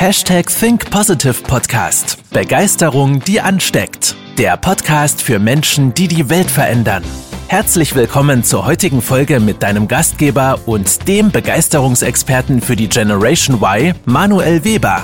Hashtag 0.00 0.46
Think 0.46 0.92
Positive 0.92 1.42
Podcast. 1.42 2.22
Begeisterung, 2.32 3.18
die 3.18 3.40
ansteckt. 3.40 4.14
Der 4.38 4.56
Podcast 4.56 5.20
für 5.20 5.40
Menschen, 5.40 5.92
die 5.92 6.06
die 6.06 6.30
Welt 6.30 6.48
verändern. 6.48 7.02
Herzlich 7.48 7.96
willkommen 7.96 8.44
zur 8.44 8.64
heutigen 8.64 9.02
Folge 9.02 9.40
mit 9.40 9.60
deinem 9.60 9.88
Gastgeber 9.88 10.60
und 10.66 11.08
dem 11.08 11.32
Begeisterungsexperten 11.32 12.60
für 12.60 12.76
die 12.76 12.88
Generation 12.88 13.56
Y, 13.60 13.92
Manuel 14.04 14.62
Weber. 14.64 15.02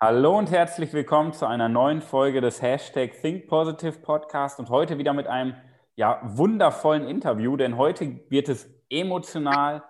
Hallo 0.00 0.38
und 0.38 0.52
herzlich 0.52 0.92
willkommen 0.92 1.32
zu 1.32 1.46
einer 1.46 1.68
neuen 1.68 2.00
Folge 2.00 2.40
des 2.40 2.62
Hashtag 2.62 3.10
Think 3.20 3.48
Positive 3.48 3.98
Podcast 4.02 4.60
und 4.60 4.70
heute 4.70 4.98
wieder 4.98 5.14
mit 5.14 5.26
einem 5.26 5.56
ja, 5.96 6.20
wundervollen 6.22 7.08
Interview, 7.08 7.56
denn 7.56 7.78
heute 7.78 8.20
wird 8.28 8.48
es 8.48 8.70
emotional 8.90 9.82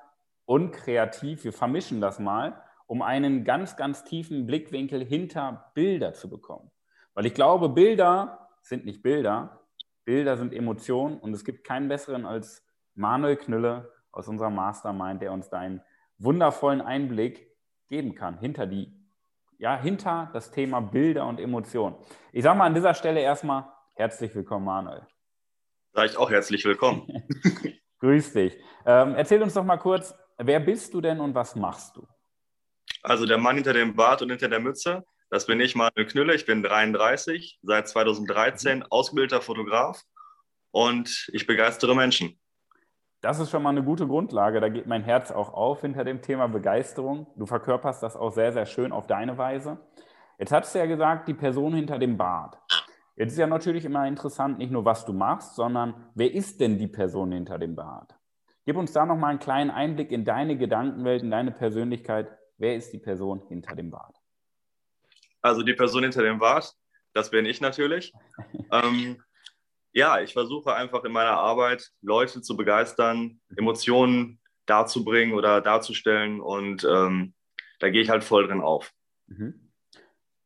und 0.44 0.70
kreativ. 0.70 1.44
Wir 1.44 1.52
vermischen 1.52 2.00
das 2.00 2.20
mal, 2.20 2.62
um 2.86 3.02
einen 3.02 3.44
ganz, 3.44 3.76
ganz 3.76 4.04
tiefen 4.04 4.46
Blickwinkel 4.46 5.04
hinter 5.04 5.72
Bilder 5.74 6.14
zu 6.14 6.30
bekommen. 6.30 6.70
Weil 7.14 7.26
ich 7.26 7.34
glaube, 7.34 7.68
Bilder 7.68 8.48
sind 8.62 8.84
nicht 8.84 9.02
Bilder, 9.02 9.60
Bilder 10.04 10.36
sind 10.36 10.54
Emotionen 10.54 11.18
und 11.18 11.34
es 11.34 11.44
gibt 11.44 11.64
keinen 11.64 11.88
besseren 11.88 12.24
als 12.24 12.64
Manuel 12.94 13.36
Knülle 13.36 13.92
aus 14.12 14.28
unserer 14.28 14.50
Mastermind, 14.50 15.20
der 15.20 15.32
uns 15.32 15.50
da 15.50 15.58
einen 15.58 15.82
wundervollen 16.18 16.80
Einblick 16.80 17.50
geben 17.88 18.14
kann 18.14 18.38
hinter 18.38 18.66
die, 18.66 18.92
ja, 19.58 19.76
hinter 19.76 20.30
das 20.32 20.52
Thema 20.52 20.80
Bilder 20.80 21.26
und 21.26 21.40
Emotionen. 21.40 21.96
Ich 22.32 22.44
sage 22.44 22.56
mal 22.56 22.66
an 22.66 22.74
dieser 22.74 22.94
Stelle 22.94 23.20
erstmal 23.20 23.64
herzlich 23.94 24.34
willkommen, 24.34 24.64
Manuel. 24.64 25.06
Sag 25.96 26.10
ich 26.10 26.18
auch 26.18 26.30
herzlich 26.30 26.62
willkommen. 26.66 27.06
Grüß 28.00 28.34
dich. 28.34 28.54
Ähm, 28.84 29.14
erzähl 29.16 29.42
uns 29.42 29.54
doch 29.54 29.64
mal 29.64 29.78
kurz, 29.78 30.14
wer 30.36 30.60
bist 30.60 30.92
du 30.92 31.00
denn 31.00 31.20
und 31.20 31.34
was 31.34 31.56
machst 31.56 31.96
du? 31.96 32.06
Also 33.02 33.24
der 33.24 33.38
Mann 33.38 33.54
hinter 33.54 33.72
dem 33.72 33.96
Bart 33.96 34.20
und 34.20 34.28
hinter 34.28 34.50
der 34.50 34.60
Mütze, 34.60 35.06
das 35.30 35.46
bin 35.46 35.58
ich, 35.58 35.74
Manuel 35.74 36.04
Knülle. 36.04 36.34
Ich 36.34 36.44
bin 36.44 36.62
33, 36.62 37.60
seit 37.62 37.88
2013 37.88 38.82
ausgebildeter 38.90 39.40
Fotograf 39.40 40.02
und 40.70 41.30
ich 41.32 41.46
begeistere 41.46 41.96
Menschen. 41.96 42.38
Das 43.22 43.38
ist 43.38 43.50
schon 43.50 43.62
mal 43.62 43.70
eine 43.70 43.82
gute 43.82 44.06
Grundlage. 44.06 44.60
Da 44.60 44.68
geht 44.68 44.86
mein 44.86 45.02
Herz 45.02 45.30
auch 45.30 45.54
auf 45.54 45.80
hinter 45.80 46.04
dem 46.04 46.20
Thema 46.20 46.46
Begeisterung. 46.46 47.26
Du 47.36 47.46
verkörperst 47.46 48.02
das 48.02 48.16
auch 48.16 48.32
sehr, 48.32 48.52
sehr 48.52 48.66
schön 48.66 48.92
auf 48.92 49.06
deine 49.06 49.38
Weise. 49.38 49.78
Jetzt 50.38 50.52
hast 50.52 50.74
du 50.74 50.78
ja 50.78 50.84
gesagt, 50.84 51.26
die 51.26 51.34
Person 51.34 51.72
hinter 51.72 51.98
dem 51.98 52.18
Bart. 52.18 52.58
Jetzt 53.16 53.32
ist 53.32 53.38
ja 53.38 53.46
natürlich 53.46 53.86
immer 53.86 54.06
interessant, 54.06 54.58
nicht 54.58 54.70
nur 54.70 54.84
was 54.84 55.06
du 55.06 55.14
machst, 55.14 55.56
sondern 55.56 55.94
wer 56.14 56.32
ist 56.32 56.60
denn 56.60 56.76
die 56.78 56.86
Person 56.86 57.32
hinter 57.32 57.58
dem 57.58 57.74
Bart? 57.74 58.14
Gib 58.66 58.76
uns 58.76 58.92
da 58.92 59.06
nochmal 59.06 59.30
einen 59.30 59.38
kleinen 59.38 59.70
Einblick 59.70 60.12
in 60.12 60.24
deine 60.24 60.58
Gedankenwelt, 60.58 61.22
in 61.22 61.30
deine 61.30 61.50
Persönlichkeit. 61.50 62.28
Wer 62.58 62.76
ist 62.76 62.92
die 62.92 62.98
Person 62.98 63.42
hinter 63.48 63.74
dem 63.74 63.90
Bart? 63.90 64.16
Also 65.40 65.62
die 65.62 65.72
Person 65.72 66.02
hinter 66.02 66.22
dem 66.22 66.38
Bart, 66.38 66.74
das 67.14 67.30
bin 67.30 67.46
ich 67.46 67.60
natürlich. 67.60 68.12
ähm, 68.72 69.22
ja, 69.92 70.20
ich 70.20 70.34
versuche 70.34 70.74
einfach 70.74 71.04
in 71.04 71.12
meiner 71.12 71.38
Arbeit 71.38 71.90
Leute 72.02 72.42
zu 72.42 72.54
begeistern, 72.54 73.40
Emotionen 73.56 74.40
darzubringen 74.66 75.34
oder 75.34 75.62
darzustellen 75.62 76.40
und 76.42 76.84
ähm, 76.84 77.32
da 77.78 77.88
gehe 77.88 78.02
ich 78.02 78.10
halt 78.10 78.24
voll 78.24 78.46
drin 78.46 78.60
auf. 78.60 78.92
Mhm. 79.26 79.65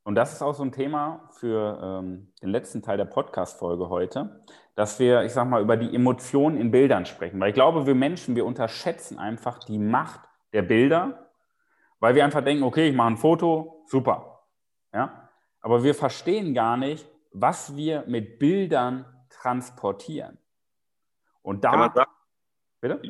Und 0.03 0.15
das 0.15 0.33
ist 0.33 0.43
auch 0.43 0.55
so 0.55 0.63
ein 0.63 0.73
Thema 0.73 1.29
für 1.31 1.79
ähm, 1.83 2.33
den 2.43 2.49
letzten 2.49 2.83
Teil 2.83 2.97
der 2.97 3.05
Podcast-Folge 3.05 3.89
heute, 3.89 4.43
dass 4.75 4.99
wir, 4.99 5.25
ich 5.25 5.33
sag 5.33 5.47
mal, 5.47 5.61
über 5.61 5.77
die 5.77 5.95
Emotionen 5.95 6.57
in 6.57 6.71
Bildern 6.71 7.05
sprechen. 7.05 7.39
Weil 7.39 7.51
ich 7.51 7.55
glaube, 7.55 7.87
wir 7.87 7.95
Menschen, 7.95 8.35
wir 8.35 8.47
unterschätzen 8.47 9.19
einfach 9.19 9.59
die 9.59 9.79
Macht 9.79 10.21
der 10.53 10.63
Bilder, 10.63 11.31
weil 11.99 12.15
wir 12.15 12.25
einfach 12.25 12.43
denken, 12.43 12.63
okay, 12.63 12.89
ich 12.89 12.97
mache 12.97 13.09
ein 13.09 13.17
Foto, 13.19 13.85
super. 13.87 14.41
Ja? 14.93 15.29
Aber 15.61 15.85
wir 15.85 15.95
verstehen 15.95 16.55
gar 16.55 16.77
nicht, 16.79 17.07
was 17.33 17.77
wir 17.77 18.05
mit 18.07 18.39
Bildern 18.39 19.05
transportieren. 19.29 20.39
Und 21.43 21.63
da. 21.65 21.73
Ja, 21.73 21.79
man, 21.79 21.95
sagt, 21.95 22.11
bitte? 22.81 23.03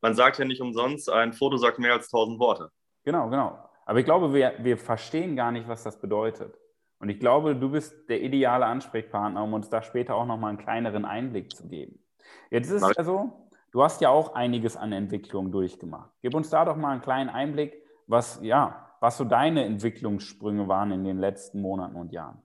man 0.00 0.14
sagt 0.14 0.38
ja 0.38 0.44
nicht 0.44 0.60
umsonst, 0.60 1.08
ein 1.08 1.32
Foto 1.32 1.56
sagt 1.56 1.78
mehr 1.78 1.92
als 1.92 2.08
tausend 2.08 2.38
Worte. 2.38 2.70
Genau, 3.04 3.28
genau. 3.28 3.68
Aber 3.92 3.98
ich 3.98 4.06
glaube, 4.06 4.32
wir, 4.32 4.54
wir 4.60 4.78
verstehen 4.78 5.36
gar 5.36 5.52
nicht, 5.52 5.68
was 5.68 5.82
das 5.82 6.00
bedeutet. 6.00 6.58
Und 6.98 7.10
ich 7.10 7.20
glaube, 7.20 7.54
du 7.54 7.68
bist 7.68 8.08
der 8.08 8.22
ideale 8.22 8.64
Ansprechpartner, 8.64 9.44
um 9.44 9.52
uns 9.52 9.68
da 9.68 9.82
später 9.82 10.14
auch 10.14 10.24
nochmal 10.24 10.48
einen 10.48 10.58
kleineren 10.58 11.04
Einblick 11.04 11.54
zu 11.54 11.68
geben. 11.68 12.02
Jetzt 12.50 12.70
ist 12.70 12.80
es 12.80 12.96
ja 12.96 13.04
so, 13.04 13.50
du 13.70 13.82
hast 13.82 14.00
ja 14.00 14.08
auch 14.08 14.34
einiges 14.34 14.78
an 14.78 14.92
Entwicklung 14.92 15.52
durchgemacht. 15.52 16.10
Gib 16.22 16.32
uns 16.32 16.48
da 16.48 16.64
doch 16.64 16.76
mal 16.76 16.92
einen 16.92 17.02
kleinen 17.02 17.28
Einblick, 17.28 17.84
was, 18.06 18.40
ja, 18.42 18.96
was 19.00 19.18
so 19.18 19.24
deine 19.24 19.62
Entwicklungssprünge 19.66 20.68
waren 20.68 20.90
in 20.90 21.04
den 21.04 21.18
letzten 21.18 21.60
Monaten 21.60 21.96
und 21.96 22.12
Jahren. 22.12 22.40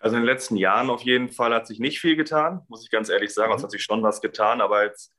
Also 0.00 0.16
in 0.16 0.22
den 0.22 0.26
letzten 0.26 0.56
Jahren 0.56 0.90
auf 0.90 1.00
jeden 1.00 1.30
Fall 1.30 1.54
hat 1.54 1.66
sich 1.66 1.80
nicht 1.80 1.98
viel 1.98 2.14
getan, 2.14 2.60
muss 2.68 2.84
ich 2.84 2.90
ganz 2.90 3.08
ehrlich 3.08 3.32
sagen. 3.32 3.52
Mhm. 3.52 3.56
Es 3.56 3.62
hat 3.62 3.70
sich 3.70 3.82
schon 3.82 4.02
was 4.02 4.20
getan, 4.20 4.60
aber 4.60 4.84
jetzt 4.84 5.16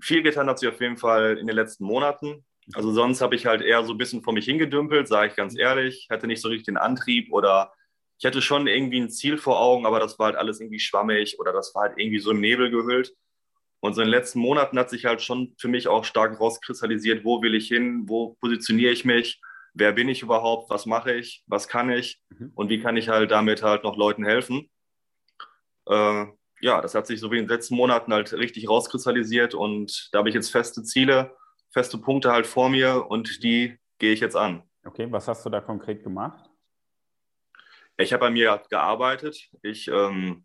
viel 0.00 0.22
getan 0.22 0.48
hat 0.48 0.60
sich 0.60 0.68
auf 0.68 0.80
jeden 0.80 0.98
Fall 0.98 1.36
in 1.36 1.48
den 1.48 1.56
letzten 1.56 1.84
Monaten. 1.84 2.44
Also 2.74 2.92
sonst 2.92 3.20
habe 3.20 3.34
ich 3.34 3.46
halt 3.46 3.62
eher 3.62 3.84
so 3.84 3.92
ein 3.92 3.98
bisschen 3.98 4.22
vor 4.22 4.32
mich 4.32 4.44
hingedümpelt, 4.44 5.08
sage 5.08 5.28
ich 5.28 5.36
ganz 5.36 5.58
ehrlich. 5.58 6.08
Hatte 6.10 6.26
nicht 6.26 6.40
so 6.40 6.48
richtig 6.48 6.66
den 6.66 6.76
Antrieb 6.76 7.32
oder 7.32 7.72
ich 8.18 8.26
hatte 8.26 8.42
schon 8.42 8.66
irgendwie 8.66 9.00
ein 9.00 9.10
Ziel 9.10 9.38
vor 9.38 9.58
Augen, 9.58 9.86
aber 9.86 9.98
das 9.98 10.18
war 10.18 10.26
halt 10.26 10.36
alles 10.36 10.60
irgendwie 10.60 10.78
schwammig 10.78 11.40
oder 11.40 11.52
das 11.52 11.74
war 11.74 11.82
halt 11.82 11.98
irgendwie 11.98 12.18
so 12.18 12.32
im 12.32 12.40
Nebel 12.40 12.70
gehüllt. 12.70 13.14
Und 13.80 13.94
so 13.94 14.02
in 14.02 14.08
den 14.08 14.10
letzten 14.10 14.40
Monaten 14.40 14.78
hat 14.78 14.90
sich 14.90 15.06
halt 15.06 15.22
schon 15.22 15.54
für 15.58 15.68
mich 15.68 15.88
auch 15.88 16.04
stark 16.04 16.38
rauskristallisiert, 16.38 17.24
wo 17.24 17.40
will 17.40 17.54
ich 17.54 17.68
hin, 17.68 18.04
wo 18.06 18.34
positioniere 18.34 18.92
ich 18.92 19.06
mich, 19.06 19.40
wer 19.72 19.92
bin 19.92 20.10
ich 20.10 20.22
überhaupt, 20.22 20.68
was 20.68 20.84
mache 20.84 21.14
ich, 21.14 21.42
was 21.46 21.66
kann 21.66 21.90
ich 21.90 22.20
mhm. 22.28 22.52
und 22.54 22.68
wie 22.68 22.80
kann 22.80 22.98
ich 22.98 23.08
halt 23.08 23.30
damit 23.30 23.62
halt 23.62 23.84
noch 23.84 23.96
Leuten 23.96 24.24
helfen. 24.24 24.70
Äh, 25.86 26.26
ja, 26.60 26.82
das 26.82 26.94
hat 26.94 27.06
sich 27.06 27.20
so 27.20 27.32
wie 27.32 27.38
in 27.38 27.44
den 27.44 27.50
letzten 27.50 27.74
Monaten 27.74 28.12
halt 28.12 28.34
richtig 28.34 28.68
rauskristallisiert 28.68 29.54
und 29.54 30.10
da 30.12 30.18
habe 30.18 30.28
ich 30.28 30.34
jetzt 30.34 30.50
feste 30.50 30.82
Ziele 30.82 31.34
feste 31.70 31.98
Punkte 31.98 32.32
halt 32.32 32.46
vor 32.46 32.68
mir 32.68 33.06
und 33.08 33.42
die 33.42 33.78
gehe 33.98 34.12
ich 34.12 34.20
jetzt 34.20 34.36
an. 34.36 34.62
Okay, 34.84 35.06
was 35.10 35.28
hast 35.28 35.44
du 35.44 35.50
da 35.50 35.60
konkret 35.60 36.02
gemacht? 36.02 36.50
Ich 37.96 38.12
habe 38.12 38.20
bei 38.20 38.30
mir 38.30 38.62
gearbeitet. 38.70 39.50
Ich 39.62 39.88
ähm, 39.88 40.44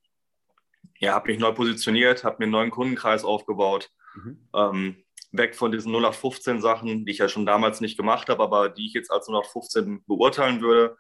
ja, 1.00 1.14
habe 1.14 1.32
mich 1.32 1.40
neu 1.40 1.54
positioniert, 1.54 2.24
habe 2.24 2.38
mir 2.40 2.46
einen 2.46 2.52
neuen 2.52 2.72
Kundenkreis 2.72 3.24
aufgebaut. 3.24 3.90
Mhm. 4.16 4.50
Ähm, 4.54 5.04
weg 5.32 5.56
von 5.56 5.72
diesen 5.72 5.92
0815 5.92 6.62
Sachen, 6.62 7.06
die 7.06 7.12
ich 7.12 7.18
ja 7.18 7.28
schon 7.28 7.46
damals 7.46 7.82
nicht 7.82 7.98
gemacht 7.98 8.30
habe, 8.30 8.44
aber 8.44 8.70
die 8.70 8.86
ich 8.86 8.94
jetzt 8.94 9.12
als 9.12 9.28
0815 9.28 10.04
beurteilen 10.06 10.62
würde. 10.62 10.98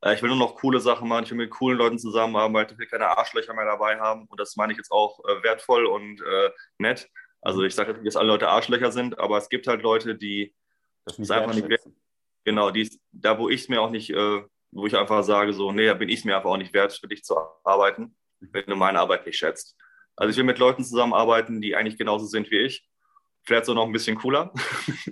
Äh, 0.00 0.14
ich 0.14 0.22
will 0.22 0.28
nur 0.28 0.38
noch 0.38 0.56
coole 0.56 0.80
Sachen 0.80 1.08
machen, 1.08 1.24
ich 1.24 1.30
will 1.30 1.38
mit 1.38 1.50
coolen 1.50 1.78
Leuten 1.78 1.98
zusammenarbeiten, 1.98 2.74
ich 2.74 2.78
will 2.78 2.86
keine 2.86 3.16
Arschlöcher 3.16 3.54
mehr 3.54 3.64
dabei 3.64 3.98
haben 3.98 4.26
und 4.26 4.38
das 4.38 4.56
meine 4.56 4.72
ich 4.72 4.78
jetzt 4.78 4.90
auch 4.90 5.20
äh, 5.24 5.42
wertvoll 5.42 5.86
und 5.86 6.20
äh, 6.20 6.50
nett. 6.78 7.08
Also 7.44 7.62
ich 7.62 7.74
sage 7.74 7.92
nicht, 7.92 8.06
dass 8.06 8.16
alle 8.16 8.28
Leute 8.28 8.48
Arschlöcher 8.48 8.90
sind, 8.90 9.18
aber 9.18 9.36
es 9.36 9.50
gibt 9.50 9.66
halt 9.66 9.82
Leute, 9.82 10.14
die 10.14 10.54
das 11.04 11.18
nicht 11.18 11.30
einfach 11.30 11.54
nicht 11.54 11.68
wert, 11.68 11.82
genau, 12.42 12.70
die 12.70 12.90
da 13.12 13.38
wo 13.38 13.50
ich 13.50 13.60
es 13.60 13.68
mir 13.68 13.82
auch 13.82 13.90
nicht, 13.90 14.10
äh, 14.10 14.42
wo 14.70 14.86
ich 14.86 14.96
einfach 14.96 15.22
sage, 15.22 15.52
so, 15.52 15.70
nee, 15.70 15.86
da 15.86 15.92
bin 15.92 16.08
ich 16.08 16.20
es 16.20 16.24
mir 16.24 16.36
einfach 16.36 16.48
auch 16.48 16.56
nicht 16.56 16.72
wert, 16.72 16.94
für 16.94 17.06
dich 17.06 17.22
zu 17.22 17.36
arbeiten, 17.62 18.16
wenn 18.40 18.64
du 18.66 18.76
meine 18.76 18.98
Arbeit 18.98 19.26
nicht 19.26 19.36
schätzt. 19.36 19.76
Also 20.16 20.30
ich 20.30 20.36
will 20.38 20.44
mit 20.44 20.58
Leuten 20.58 20.84
zusammenarbeiten, 20.84 21.60
die 21.60 21.76
eigentlich 21.76 21.98
genauso 21.98 22.24
sind 22.24 22.50
wie 22.50 22.60
ich. 22.60 22.88
Vielleicht 23.42 23.66
so 23.66 23.74
noch 23.74 23.84
ein 23.84 23.92
bisschen 23.92 24.16
cooler, 24.16 24.50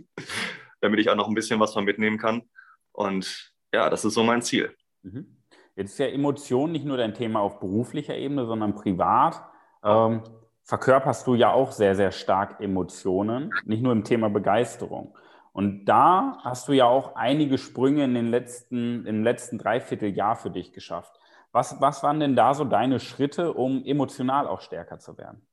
damit 0.80 1.00
ich 1.00 1.10
auch 1.10 1.16
noch 1.16 1.28
ein 1.28 1.34
bisschen 1.34 1.60
was 1.60 1.74
von 1.74 1.84
mitnehmen 1.84 2.16
kann. 2.16 2.48
Und 2.92 3.52
ja, 3.74 3.90
das 3.90 4.06
ist 4.06 4.14
so 4.14 4.24
mein 4.24 4.40
Ziel. 4.40 4.74
Mhm. 5.02 5.36
Jetzt 5.76 5.92
ist 5.92 5.98
ja 5.98 6.06
Emotion 6.06 6.72
nicht 6.72 6.86
nur 6.86 6.96
dein 6.96 7.12
Thema 7.12 7.40
auf 7.40 7.60
beruflicher 7.60 8.16
Ebene, 8.16 8.46
sondern 8.46 8.74
privat. 8.74 9.42
Ähm, 9.84 10.22
verkörperst 10.64 11.26
du 11.26 11.34
ja 11.34 11.52
auch 11.52 11.72
sehr, 11.72 11.94
sehr 11.94 12.12
stark 12.12 12.60
Emotionen, 12.60 13.50
nicht 13.64 13.82
nur 13.82 13.92
im 13.92 14.04
Thema 14.04 14.30
Begeisterung. 14.30 15.16
Und 15.52 15.84
da 15.84 16.38
hast 16.42 16.68
du 16.68 16.72
ja 16.72 16.86
auch 16.86 17.14
einige 17.14 17.58
Sprünge 17.58 18.04
in 18.04 18.14
den 18.14 18.28
letzten, 18.28 19.04
im 19.06 19.22
letzten 19.22 19.58
Dreivierteljahr 19.58 20.36
für 20.36 20.50
dich 20.50 20.72
geschafft. 20.72 21.18
Was, 21.52 21.80
was 21.80 22.02
waren 22.02 22.20
denn 22.20 22.34
da 22.34 22.54
so 22.54 22.64
deine 22.64 22.98
Schritte, 22.98 23.52
um 23.52 23.84
emotional 23.84 24.46
auch 24.46 24.62
stärker 24.62 24.98
zu 24.98 25.18
werden? 25.18 25.46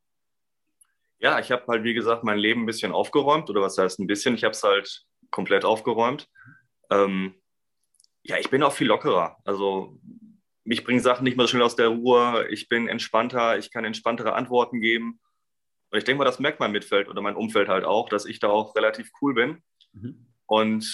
Ja, 1.20 1.40
ich 1.40 1.52
habe 1.52 1.64
halt, 1.68 1.84
wie 1.84 1.94
gesagt, 1.94 2.24
mein 2.24 2.38
Leben 2.38 2.64
ein 2.64 2.66
bisschen 2.66 2.94
aufgeräumt. 2.94 3.50
Oder 3.50 3.62
was 3.62 3.78
heißt 3.78 4.00
ein 4.00 4.08
bisschen? 4.08 4.36
Ich 4.36 4.46
habe 4.46 4.54
es 4.54 4.64
halt 4.64 5.06
komplett 5.32 5.66
aufgeräumt. 5.66 6.30
Ähm, 6.90 7.36
ja, 8.24 8.38
ich 8.38 8.50
bin 8.50 8.64
auch 8.64 8.72
viel 8.72 8.88
lockerer. 8.88 9.38
Also 9.44 9.98
mich 10.70 10.84
bringen 10.84 11.00
Sachen 11.00 11.24
nicht 11.24 11.36
mehr 11.36 11.48
so 11.48 11.52
schnell 11.52 11.64
aus 11.64 11.76
der 11.76 11.88
Ruhe, 11.88 12.48
ich 12.52 12.70
bin 12.70 12.88
entspannter, 12.88 13.58
ich 13.58 13.72
kann 13.72 13.86
entspanntere 13.86 14.34
Antworten 14.34 14.82
geben. 14.82 15.20
Und 15.90 15.98
ich 15.98 16.04
denke 16.04 16.20
mal, 16.20 16.26
das 16.26 16.38
merkt 16.38 16.60
mein 16.60 16.72
Mitfeld 16.72 17.10
oder 17.10 17.24
mein 17.24 17.36
Umfeld 17.36 17.70
halt 17.70 17.86
auch, 17.86 18.08
dass 18.08 18.28
ich 18.28 18.38
da 18.38 18.50
auch 18.50 18.76
relativ 18.76 19.10
cool 19.20 19.34
bin. 19.34 19.64
Mhm. 19.94 20.28
Und 20.46 20.86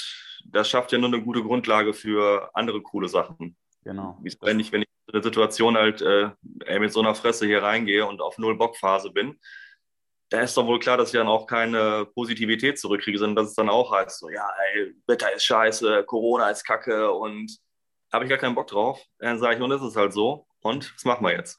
das 0.45 0.69
schafft 0.69 0.93
ja 0.93 0.97
nur 0.97 1.09
eine 1.09 1.21
gute 1.21 1.43
Grundlage 1.43 1.93
für 1.93 2.49
andere 2.53 2.81
coole 2.81 3.09
Sachen. 3.09 3.57
Genau. 3.83 4.17
Wenn 4.39 4.61
ich, 4.61 4.71
wenn 4.71 4.81
ich 4.81 4.87
in 5.03 5.13
eine 5.13 5.23
Situation 5.23 5.75
halt 5.75 6.01
äh, 6.01 6.29
mit 6.79 6.93
so 6.93 7.01
einer 7.01 7.13
Fresse 7.13 7.45
hier 7.45 7.61
reingehe 7.61 8.05
und 8.05 8.21
auf 8.21 8.37
null 8.37 8.55
Bockphase 8.55 9.11
bin, 9.11 9.37
da 10.29 10.39
ist 10.39 10.55
doch 10.55 10.65
wohl 10.65 10.79
klar, 10.79 10.95
dass 10.95 11.09
ich 11.09 11.19
dann 11.19 11.27
auch 11.27 11.47
keine 11.47 12.07
Positivität 12.15 12.79
zurückkriege, 12.79 13.19
sondern 13.19 13.35
dass 13.35 13.49
es 13.49 13.55
dann 13.55 13.69
auch 13.69 13.91
heißt, 13.91 14.19
so, 14.19 14.29
ja, 14.29 14.47
ey, 14.73 14.95
Wetter 15.05 15.33
ist 15.33 15.43
scheiße, 15.43 16.05
Corona 16.05 16.49
ist 16.49 16.63
kacke 16.63 17.11
und 17.11 17.59
habe 18.11 18.25
ich 18.25 18.29
gar 18.29 18.39
keinen 18.39 18.55
Bock 18.55 18.67
drauf. 18.67 19.01
Dann 19.19 19.39
sage 19.39 19.55
ich, 19.55 19.61
und 19.61 19.69
das 19.69 19.81
ist 19.81 19.95
halt 19.95 20.13
so. 20.13 20.47
Und 20.61 20.93
was 20.95 21.05
machen 21.05 21.25
wir 21.25 21.33
jetzt? 21.33 21.57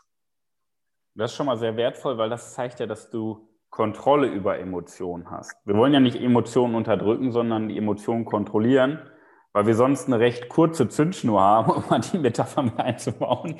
Das 1.14 1.30
ist 1.30 1.36
schon 1.36 1.46
mal 1.46 1.56
sehr 1.56 1.76
wertvoll, 1.76 2.18
weil 2.18 2.28
das 2.28 2.54
zeigt 2.54 2.80
ja, 2.80 2.86
dass 2.86 3.08
du 3.10 3.48
Kontrolle 3.70 4.28
über 4.28 4.58
Emotionen 4.58 5.30
hast. 5.30 5.54
Wir 5.64 5.76
wollen 5.76 5.92
ja 5.92 6.00
nicht 6.00 6.20
Emotionen 6.20 6.74
unterdrücken, 6.74 7.32
sondern 7.32 7.68
die 7.68 7.76
Emotionen 7.76 8.24
kontrollieren, 8.24 9.00
weil 9.52 9.66
wir 9.66 9.74
sonst 9.74 10.06
eine 10.06 10.18
recht 10.18 10.48
kurze 10.48 10.88
Zündschnur 10.88 11.40
haben, 11.40 11.70
um 11.72 11.84
mal 11.88 12.00
die 12.00 12.18
Metapher 12.18 12.62
mit 12.62 12.78
einzubauen. 12.78 13.56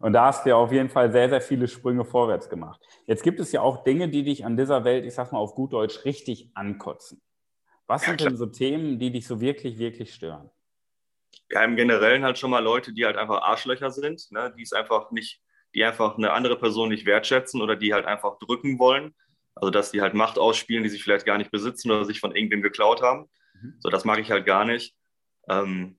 Und 0.00 0.12
da 0.14 0.26
hast 0.26 0.44
du 0.44 0.50
ja 0.50 0.56
auf 0.56 0.72
jeden 0.72 0.88
Fall 0.88 1.12
sehr, 1.12 1.28
sehr 1.28 1.40
viele 1.40 1.68
Sprünge 1.68 2.04
vorwärts 2.04 2.48
gemacht. 2.48 2.80
Jetzt 3.06 3.22
gibt 3.22 3.38
es 3.40 3.52
ja 3.52 3.60
auch 3.60 3.84
Dinge, 3.84 4.08
die 4.08 4.24
dich 4.24 4.44
an 4.44 4.56
dieser 4.56 4.84
Welt, 4.84 5.04
ich 5.04 5.14
sag 5.14 5.32
mal 5.32 5.38
auf 5.38 5.54
gut 5.54 5.72
Deutsch, 5.72 6.04
richtig 6.04 6.50
ankotzen. 6.54 7.20
Was 7.86 8.02
sind 8.02 8.20
denn 8.20 8.36
so 8.36 8.46
Themen, 8.46 8.98
die 8.98 9.10
dich 9.10 9.26
so 9.26 9.40
wirklich, 9.40 9.78
wirklich 9.78 10.14
stören? 10.14 10.50
Ja, 11.50 11.64
im 11.64 11.76
Generellen 11.76 12.24
halt 12.24 12.38
schon 12.38 12.50
mal 12.50 12.62
Leute, 12.62 12.92
die 12.92 13.04
halt 13.04 13.16
einfach 13.16 13.42
Arschlöcher 13.42 13.90
sind, 13.90 14.30
ne? 14.30 14.54
die 14.56 14.62
es 14.62 14.72
einfach 14.72 15.10
nicht, 15.10 15.40
die 15.74 15.84
einfach 15.84 16.16
eine 16.16 16.32
andere 16.32 16.56
Person 16.56 16.90
nicht 16.90 17.06
wertschätzen 17.06 17.60
oder 17.60 17.76
die 17.76 17.92
halt 17.92 18.06
einfach 18.06 18.38
drücken 18.38 18.78
wollen. 18.78 19.14
Also 19.54 19.70
dass 19.70 19.90
die 19.90 20.00
halt 20.00 20.14
Macht 20.14 20.38
ausspielen, 20.38 20.84
die 20.84 20.88
sich 20.88 21.02
vielleicht 21.02 21.26
gar 21.26 21.38
nicht 21.38 21.50
besitzen 21.50 21.90
oder 21.90 22.04
sich 22.04 22.20
von 22.20 22.34
irgendwem 22.34 22.62
geklaut 22.62 23.02
haben. 23.02 23.28
Mhm. 23.54 23.74
So, 23.80 23.90
das 23.90 24.04
mag 24.04 24.18
ich 24.18 24.30
halt 24.30 24.46
gar 24.46 24.64
nicht. 24.64 24.94
Ähm, 25.48 25.98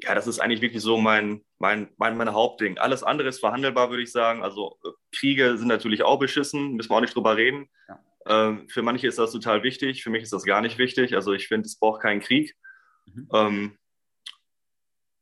ja, 0.00 0.14
das 0.14 0.26
ist 0.26 0.38
eigentlich 0.38 0.60
wirklich 0.60 0.82
so 0.82 0.98
mein, 0.98 1.42
mein, 1.58 1.88
mein, 1.96 2.16
mein 2.16 2.32
Hauptding. 2.32 2.78
Alles 2.78 3.02
andere 3.02 3.28
ist 3.28 3.40
verhandelbar, 3.40 3.90
würde 3.90 4.02
ich 4.02 4.12
sagen. 4.12 4.42
Also 4.42 4.78
äh, 4.84 4.90
Kriege 5.12 5.56
sind 5.58 5.68
natürlich 5.68 6.04
auch 6.04 6.18
beschissen, 6.18 6.74
müssen 6.74 6.90
wir 6.90 6.96
auch 6.96 7.00
nicht 7.00 7.16
drüber 7.16 7.36
reden. 7.36 7.68
Ja. 7.88 8.00
Ähm, 8.26 8.68
für 8.68 8.82
manche 8.82 9.08
ist 9.08 9.18
das 9.18 9.32
total 9.32 9.62
wichtig, 9.62 10.02
für 10.02 10.10
mich 10.10 10.22
ist 10.22 10.32
das 10.32 10.44
gar 10.44 10.60
nicht 10.60 10.78
wichtig. 10.78 11.14
Also 11.14 11.32
ich 11.32 11.48
finde, 11.48 11.66
es 11.66 11.78
braucht 11.78 12.02
keinen 12.02 12.20
Krieg. 12.20 12.54
Mhm. 13.06 13.28
Ähm, 13.32 13.78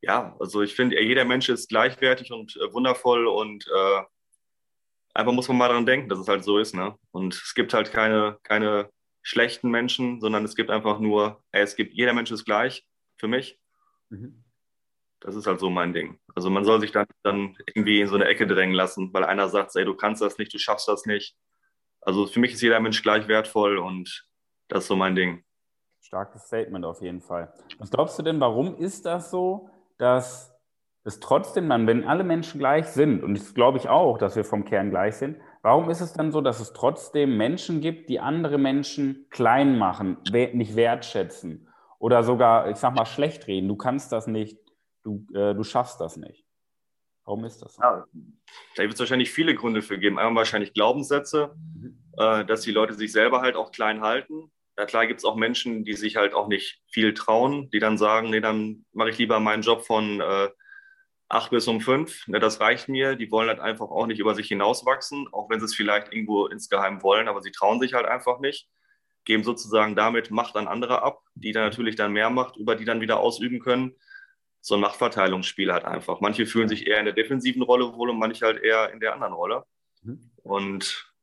ja, 0.06 0.36
also 0.38 0.62
ich 0.62 0.74
finde, 0.74 1.02
jeder 1.02 1.24
Mensch 1.24 1.48
ist 1.48 1.68
gleichwertig 1.68 2.30
und 2.32 2.56
äh, 2.56 2.72
wundervoll 2.72 3.26
und 3.26 3.66
äh, 3.66 4.02
einfach 5.14 5.32
muss 5.32 5.48
man 5.48 5.56
mal 5.58 5.68
daran 5.68 5.86
denken, 5.86 6.08
dass 6.08 6.20
es 6.20 6.28
halt 6.28 6.44
so 6.44 6.58
ist. 6.58 6.74
Ne? 6.74 6.94
Und 7.10 7.34
es 7.34 7.54
gibt 7.54 7.74
halt 7.74 7.90
keine, 7.90 8.38
keine 8.44 8.88
schlechten 9.22 9.68
Menschen, 9.68 10.20
sondern 10.20 10.44
es 10.44 10.54
gibt 10.54 10.70
einfach 10.70 11.00
nur, 11.00 11.42
ey, 11.50 11.62
es 11.62 11.74
gibt, 11.74 11.94
jeder 11.94 12.12
Mensch 12.12 12.30
ist 12.30 12.44
gleich 12.44 12.86
für 13.16 13.26
mich. 13.26 13.58
Mhm. 14.08 14.44
Das 15.18 15.34
ist 15.34 15.48
halt 15.48 15.58
so 15.58 15.70
mein 15.70 15.92
Ding. 15.92 16.20
Also 16.36 16.50
man 16.50 16.64
soll 16.64 16.80
sich 16.80 16.92
dann, 16.92 17.06
dann 17.24 17.56
irgendwie 17.66 18.00
in 18.00 18.06
so 18.06 18.14
eine 18.14 18.26
Ecke 18.26 18.46
drängen 18.46 18.76
lassen, 18.76 19.12
weil 19.12 19.24
einer 19.24 19.48
sagt, 19.48 19.74
ey, 19.74 19.84
du 19.84 19.94
kannst 19.94 20.22
das 20.22 20.38
nicht, 20.38 20.54
du 20.54 20.58
schaffst 20.58 20.86
das 20.86 21.06
nicht. 21.06 21.36
Also 22.00 22.28
für 22.28 22.38
mich 22.38 22.52
ist 22.52 22.62
jeder 22.62 22.78
Mensch 22.78 23.02
gleich 23.02 23.26
wertvoll 23.26 23.78
und 23.78 24.28
das 24.68 24.84
ist 24.84 24.88
so 24.88 24.94
mein 24.94 25.16
Ding. 25.16 25.42
Starkes 26.00 26.42
Statement 26.42 26.84
auf 26.84 27.02
jeden 27.02 27.20
Fall. 27.20 27.52
Was 27.78 27.90
glaubst 27.90 28.16
du 28.18 28.22
denn, 28.22 28.38
warum 28.38 28.76
ist 28.76 29.04
das 29.04 29.32
so, 29.32 29.68
dass 29.98 30.56
es 31.04 31.20
trotzdem 31.20 31.68
dann, 31.68 31.86
wenn 31.86 32.04
alle 32.04 32.24
Menschen 32.24 32.58
gleich 32.58 32.88
sind, 32.88 33.22
und 33.22 33.38
das 33.38 33.54
glaube 33.54 33.78
ich 33.78 33.88
auch, 33.88 34.18
dass 34.18 34.34
wir 34.34 34.44
vom 34.44 34.64
Kern 34.64 34.90
gleich 34.90 35.16
sind, 35.16 35.36
warum 35.62 35.88
ist 35.88 36.00
es 36.00 36.12
dann 36.12 36.32
so, 36.32 36.40
dass 36.40 36.60
es 36.60 36.72
trotzdem 36.72 37.36
Menschen 37.36 37.80
gibt, 37.80 38.08
die 38.08 38.18
andere 38.18 38.58
Menschen 38.58 39.26
klein 39.30 39.78
machen, 39.78 40.16
nicht 40.32 40.74
wertschätzen 40.74 41.68
oder 41.98 42.24
sogar, 42.24 42.68
ich 42.70 42.76
sag 42.76 42.94
mal, 42.94 43.06
schlecht 43.06 43.46
reden? 43.46 43.68
Du 43.68 43.76
kannst 43.76 44.10
das 44.10 44.26
nicht, 44.26 44.58
du, 45.04 45.24
äh, 45.32 45.54
du 45.54 45.62
schaffst 45.62 46.00
das 46.00 46.16
nicht. 46.16 46.44
Warum 47.24 47.44
ist 47.44 47.60
das 47.60 47.74
so? 47.74 47.82
Ja, 47.82 48.06
da 48.76 48.82
wird 48.82 48.94
es 48.94 49.00
wahrscheinlich 49.00 49.30
viele 49.30 49.54
Gründe 49.54 49.82
für 49.82 49.98
geben. 49.98 50.18
Einmal 50.18 50.36
wahrscheinlich 50.36 50.72
Glaubenssätze, 50.72 51.54
mhm. 51.56 51.98
äh, 52.16 52.44
dass 52.44 52.62
die 52.62 52.70
Leute 52.70 52.94
sich 52.94 53.12
selber 53.12 53.42
halt 53.42 53.56
auch 53.56 53.72
klein 53.72 54.00
halten. 54.00 54.50
Ja, 54.78 54.84
klar 54.84 55.06
gibt 55.06 55.20
es 55.20 55.24
auch 55.24 55.36
Menschen, 55.36 55.84
die 55.84 55.94
sich 55.94 56.16
halt 56.16 56.34
auch 56.34 56.48
nicht 56.48 56.82
viel 56.90 57.14
trauen, 57.14 57.70
die 57.70 57.78
dann 57.78 57.96
sagen, 57.96 58.30
nee, 58.30 58.40
dann 58.40 58.84
mache 58.92 59.10
ich 59.10 59.18
lieber 59.18 59.40
meinen 59.40 59.62
Job 59.62 59.86
von 59.86 60.20
äh, 60.20 60.48
acht 61.28 61.50
bis 61.50 61.66
um 61.66 61.80
fünf. 61.80 62.26
Ne, 62.28 62.38
das 62.40 62.60
reicht 62.60 62.88
mir. 62.88 63.16
Die 63.16 63.30
wollen 63.30 63.48
halt 63.48 63.60
einfach 63.60 63.88
auch 63.88 64.06
nicht 64.06 64.20
über 64.20 64.34
sich 64.34 64.48
hinauswachsen, 64.48 65.28
auch 65.32 65.48
wenn 65.48 65.60
sie 65.60 65.66
es 65.66 65.74
vielleicht 65.74 66.12
irgendwo 66.12 66.46
insgeheim 66.46 67.02
wollen, 67.02 67.28
aber 67.28 67.42
sie 67.42 67.52
trauen 67.52 67.80
sich 67.80 67.94
halt 67.94 68.06
einfach 68.06 68.40
nicht. 68.40 68.68
Geben 69.24 69.44
sozusagen 69.44 69.96
damit 69.96 70.30
Macht 70.30 70.56
an 70.56 70.68
andere 70.68 71.02
ab, 71.02 71.20
die 71.34 71.52
dann 71.52 71.64
natürlich 71.64 71.96
dann 71.96 72.12
mehr 72.12 72.30
Macht 72.30 72.56
über 72.56 72.76
die 72.76 72.84
dann 72.84 73.00
wieder 73.00 73.18
ausüben 73.18 73.60
können 73.60 73.96
so 74.66 74.74
ein 74.74 74.80
Machtverteilungsspiel 74.80 75.72
halt 75.72 75.84
einfach. 75.84 76.20
Manche 76.20 76.44
fühlen 76.44 76.68
sich 76.68 76.88
eher 76.88 76.98
in 76.98 77.04
der 77.04 77.14
defensiven 77.14 77.62
Rolle 77.62 77.94
wohl 77.94 78.10
und 78.10 78.18
manche 78.18 78.46
halt 78.46 78.60
eher 78.60 78.92
in 78.92 78.98
der 78.98 79.14
anderen 79.14 79.32
Rolle. 79.32 79.62
Mhm. 80.02 80.28
Und 80.42 81.14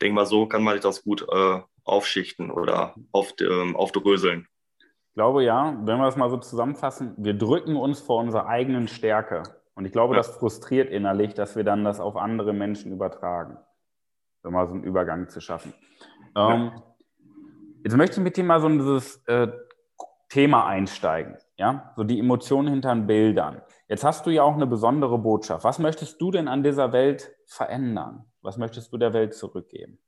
denke 0.00 0.16
mal, 0.16 0.26
so 0.26 0.46
kann 0.46 0.64
man 0.64 0.74
sich 0.74 0.82
das 0.82 1.04
gut 1.04 1.24
äh, 1.30 1.60
aufschichten 1.84 2.50
oder 2.50 2.94
auf, 3.12 3.34
ähm, 3.40 3.76
aufdröseln. 3.76 4.48
Ich 4.78 5.14
glaube 5.14 5.44
ja, 5.44 5.76
wenn 5.84 5.98
wir 5.98 6.06
das 6.06 6.16
mal 6.16 6.30
so 6.30 6.38
zusammenfassen, 6.38 7.14
wir 7.18 7.34
drücken 7.34 7.76
uns 7.76 8.00
vor 8.00 8.20
unserer 8.20 8.46
eigenen 8.46 8.88
Stärke. 8.88 9.42
Und 9.74 9.84
ich 9.84 9.92
glaube, 9.92 10.14
ja. 10.14 10.18
das 10.18 10.36
frustriert 10.36 10.90
innerlich, 10.90 11.34
dass 11.34 11.56
wir 11.56 11.64
dann 11.64 11.84
das 11.84 12.00
auf 12.00 12.16
andere 12.16 12.52
Menschen 12.52 12.92
übertragen. 12.92 13.58
Um 14.42 14.54
mal 14.54 14.66
so 14.66 14.74
einen 14.74 14.84
Übergang 14.84 15.28
zu 15.28 15.40
schaffen. 15.40 15.72
Ja. 16.34 16.54
Ähm, 16.54 16.72
jetzt 17.84 17.96
möchte 17.96 18.16
ich 18.16 18.24
mit 18.24 18.36
dir 18.36 18.44
mal 18.44 18.60
so 18.60 18.68
dieses 18.68 19.22
äh, 19.26 19.48
Thema 20.28 20.66
einsteigen. 20.66 21.36
Ja, 21.58 21.92
so 21.94 22.04
die 22.04 22.18
Emotionen 22.18 22.68
hinter 22.68 22.94
den 22.94 23.06
Bildern. 23.06 23.60
Jetzt 23.88 24.04
hast 24.04 24.26
du 24.26 24.30
ja 24.30 24.42
auch 24.42 24.54
eine 24.54 24.66
besondere 24.66 25.18
Botschaft. 25.18 25.62
Was 25.64 25.78
möchtest 25.78 26.20
du 26.20 26.30
denn 26.30 26.48
an 26.48 26.62
dieser 26.62 26.92
Welt 26.92 27.30
verändern? 27.46 28.24
Was 28.40 28.56
möchtest 28.56 28.92
du 28.92 28.96
der 28.96 29.12
Welt 29.12 29.34
zurückgeben? 29.34 29.98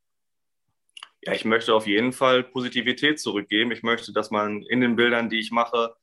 Ja, 1.27 1.33
ich 1.33 1.45
möchte 1.45 1.75
auf 1.75 1.87
jeden 1.87 2.13
Fall 2.13 2.43
Positivität 2.43 3.19
zurückgeben. 3.19 3.71
Ich 3.71 3.83
möchte, 3.83 4.13
dass 4.13 4.31
man 4.31 4.63
in 4.63 4.81
den 4.81 4.97
Bildern, 4.97 5.31
die 5.31 5.39
ich 5.39 5.51
mache, 5.51 5.95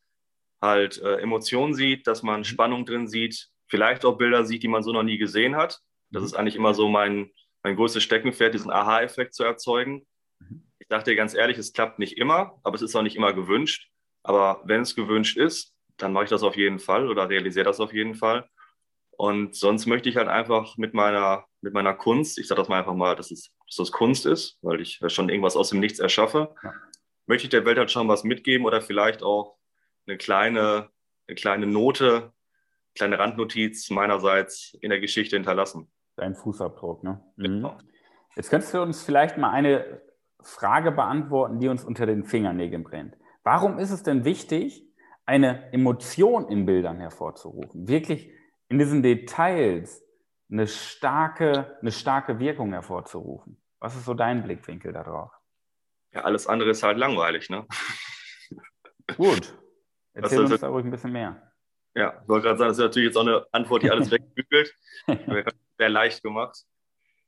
halt 0.60 1.00
äh, 1.02 1.18
Emotionen 1.18 1.74
sieht, 1.74 2.08
dass 2.08 2.24
man 2.24 2.44
Spannung 2.44 2.86
drin 2.86 3.08
sieht, 3.08 3.50
vielleicht 3.68 4.04
auch 4.04 4.18
Bilder 4.18 4.46
sieht, 4.46 4.64
die 4.64 4.68
man 4.68 4.84
so 4.84 4.92
noch 4.92 5.04
nie 5.04 5.18
gesehen 5.18 5.56
hat. 5.56 5.80
Das 6.10 6.24
ist 6.24 6.34
eigentlich 6.34 6.56
immer 6.56 6.74
so 6.74 6.90
mein, 6.90 7.32
mein 7.64 7.76
größtes 7.76 8.04
Steckenpferd, 8.04 8.54
diesen 8.54 8.72
Aha-Effekt 8.72 9.34
zu 9.34 9.44
erzeugen. 9.44 10.06
Mhm. 10.40 10.64
Ich 10.80 10.88
dachte 10.88 11.12
dir 11.12 11.18
ganz 11.18 11.34
ehrlich, 11.36 11.58
es 11.58 11.74
klappt 11.74 12.00
nicht 12.00 12.18
immer, 12.18 12.60
aber 12.64 12.76
es 12.76 12.82
ist 12.82 12.96
auch 12.96 13.04
nicht 13.04 13.16
immer 13.16 13.34
gewünscht. 13.34 13.90
Aber 14.24 14.62
wenn 14.66 14.82
es 14.82 14.96
gewünscht 14.96 15.38
ist, 15.38 15.74
dann 15.98 16.14
mache 16.14 16.26
ich 16.26 16.30
das 16.30 16.44
auf 16.44 16.58
jeden 16.58 16.80
Fall 16.80 17.10
oder 17.10 17.30
realisiere 17.30 17.66
das 17.66 17.80
auf 17.80 17.94
jeden 17.94 18.16
Fall. 18.16 18.50
Und 19.12 19.56
sonst 19.56 19.86
möchte 19.86 20.10
ich 20.10 20.18
halt 20.18 20.28
einfach 20.28 20.78
mit 20.78 20.94
meiner, 20.94 21.46
mit 21.62 21.74
meiner 21.74 21.94
Kunst, 21.94 22.40
ich 22.40 22.48
sage 22.48 22.62
das 22.62 22.70
mal 22.70 22.80
einfach 22.80 22.96
mal, 22.96 23.16
dass, 23.16 23.30
es, 23.32 23.52
dass 23.72 23.78
das 23.78 23.92
Kunst 23.94 24.26
ist, 24.26 24.58
weil 24.62 24.82
ich 24.82 25.00
schon 25.08 25.30
irgendwas 25.30 25.56
aus 25.56 25.70
dem 25.70 25.80
Nichts 25.80 26.00
erschaffe, 26.00 26.54
ja. 26.62 26.74
möchte 27.26 27.46
ich 27.46 27.50
der 27.52 27.66
Welt 27.66 27.78
halt 27.78 27.90
schon 27.90 28.10
was 28.10 28.26
mitgeben 28.26 28.66
oder 28.66 28.82
vielleicht 28.82 29.24
auch 29.24 29.58
eine 30.06 30.18
kleine, 30.18 30.90
eine 31.28 31.36
kleine 31.36 31.68
Note, 31.68 32.34
kleine 32.96 33.18
Randnotiz 33.18 33.90
meinerseits 33.90 34.78
in 34.82 34.90
der 34.90 35.00
Geschichte 35.00 35.38
hinterlassen. 35.38 35.90
Dein 36.18 36.36
Fußabdruck, 36.36 37.04
ne? 37.04 37.24
Mhm. 37.38 37.44
Genau. 37.44 37.78
Jetzt 38.36 38.50
könntest 38.50 38.74
du 38.74 38.82
uns 38.82 39.04
vielleicht 39.04 39.38
mal 39.38 39.52
eine 39.52 40.02
Frage 40.42 40.92
beantworten, 40.92 41.60
die 41.60 41.70
uns 41.70 41.86
unter 41.86 42.06
den 42.06 42.26
Fingernägeln 42.26 42.84
brennt. 42.84 43.16
Warum 43.44 43.80
ist 43.80 43.92
es 43.92 44.04
denn 44.04 44.26
wichtig, 44.26 44.86
eine 45.26 45.72
Emotion 45.72 46.50
in 46.50 46.66
Bildern 46.66 47.00
hervorzurufen? 47.00 47.88
Wirklich 47.88 48.32
in 48.68 48.80
diesen 48.80 49.02
Details 49.02 50.04
eine 50.50 50.68
starke, 50.68 51.78
eine 51.80 51.92
starke 51.92 52.40
Wirkung 52.40 52.74
hervorzurufen. 52.74 53.61
Was 53.82 53.96
ist 53.96 54.06
so 54.06 54.14
dein 54.14 54.44
Blickwinkel 54.44 54.94
darauf? 54.94 55.32
Ja, 56.14 56.22
alles 56.22 56.46
andere 56.46 56.70
ist 56.70 56.84
halt 56.84 57.00
langweilig, 57.00 57.50
ne? 57.50 57.66
Gut. 59.18 59.58
Erzähl 60.14 60.42
uns 60.42 60.60
da 60.60 60.68
ruhig 60.68 60.86
ein 60.86 60.92
bisschen 60.92 61.12
mehr. 61.12 61.52
Ja, 61.96 62.22
ich 62.22 62.30
wollte 62.30 62.48
gerade 62.48 62.60
sagen, 62.60 62.70
das 62.70 62.78
ist 62.78 62.84
natürlich 62.84 63.08
jetzt 63.08 63.18
auch 63.18 63.26
eine 63.26 63.46
Antwort, 63.52 63.82
die 63.82 63.90
alles 63.90 64.12
wegbügelt. 64.12 64.74
Sehr 65.78 65.90
leicht 65.90 66.22
gemacht. 66.22 66.58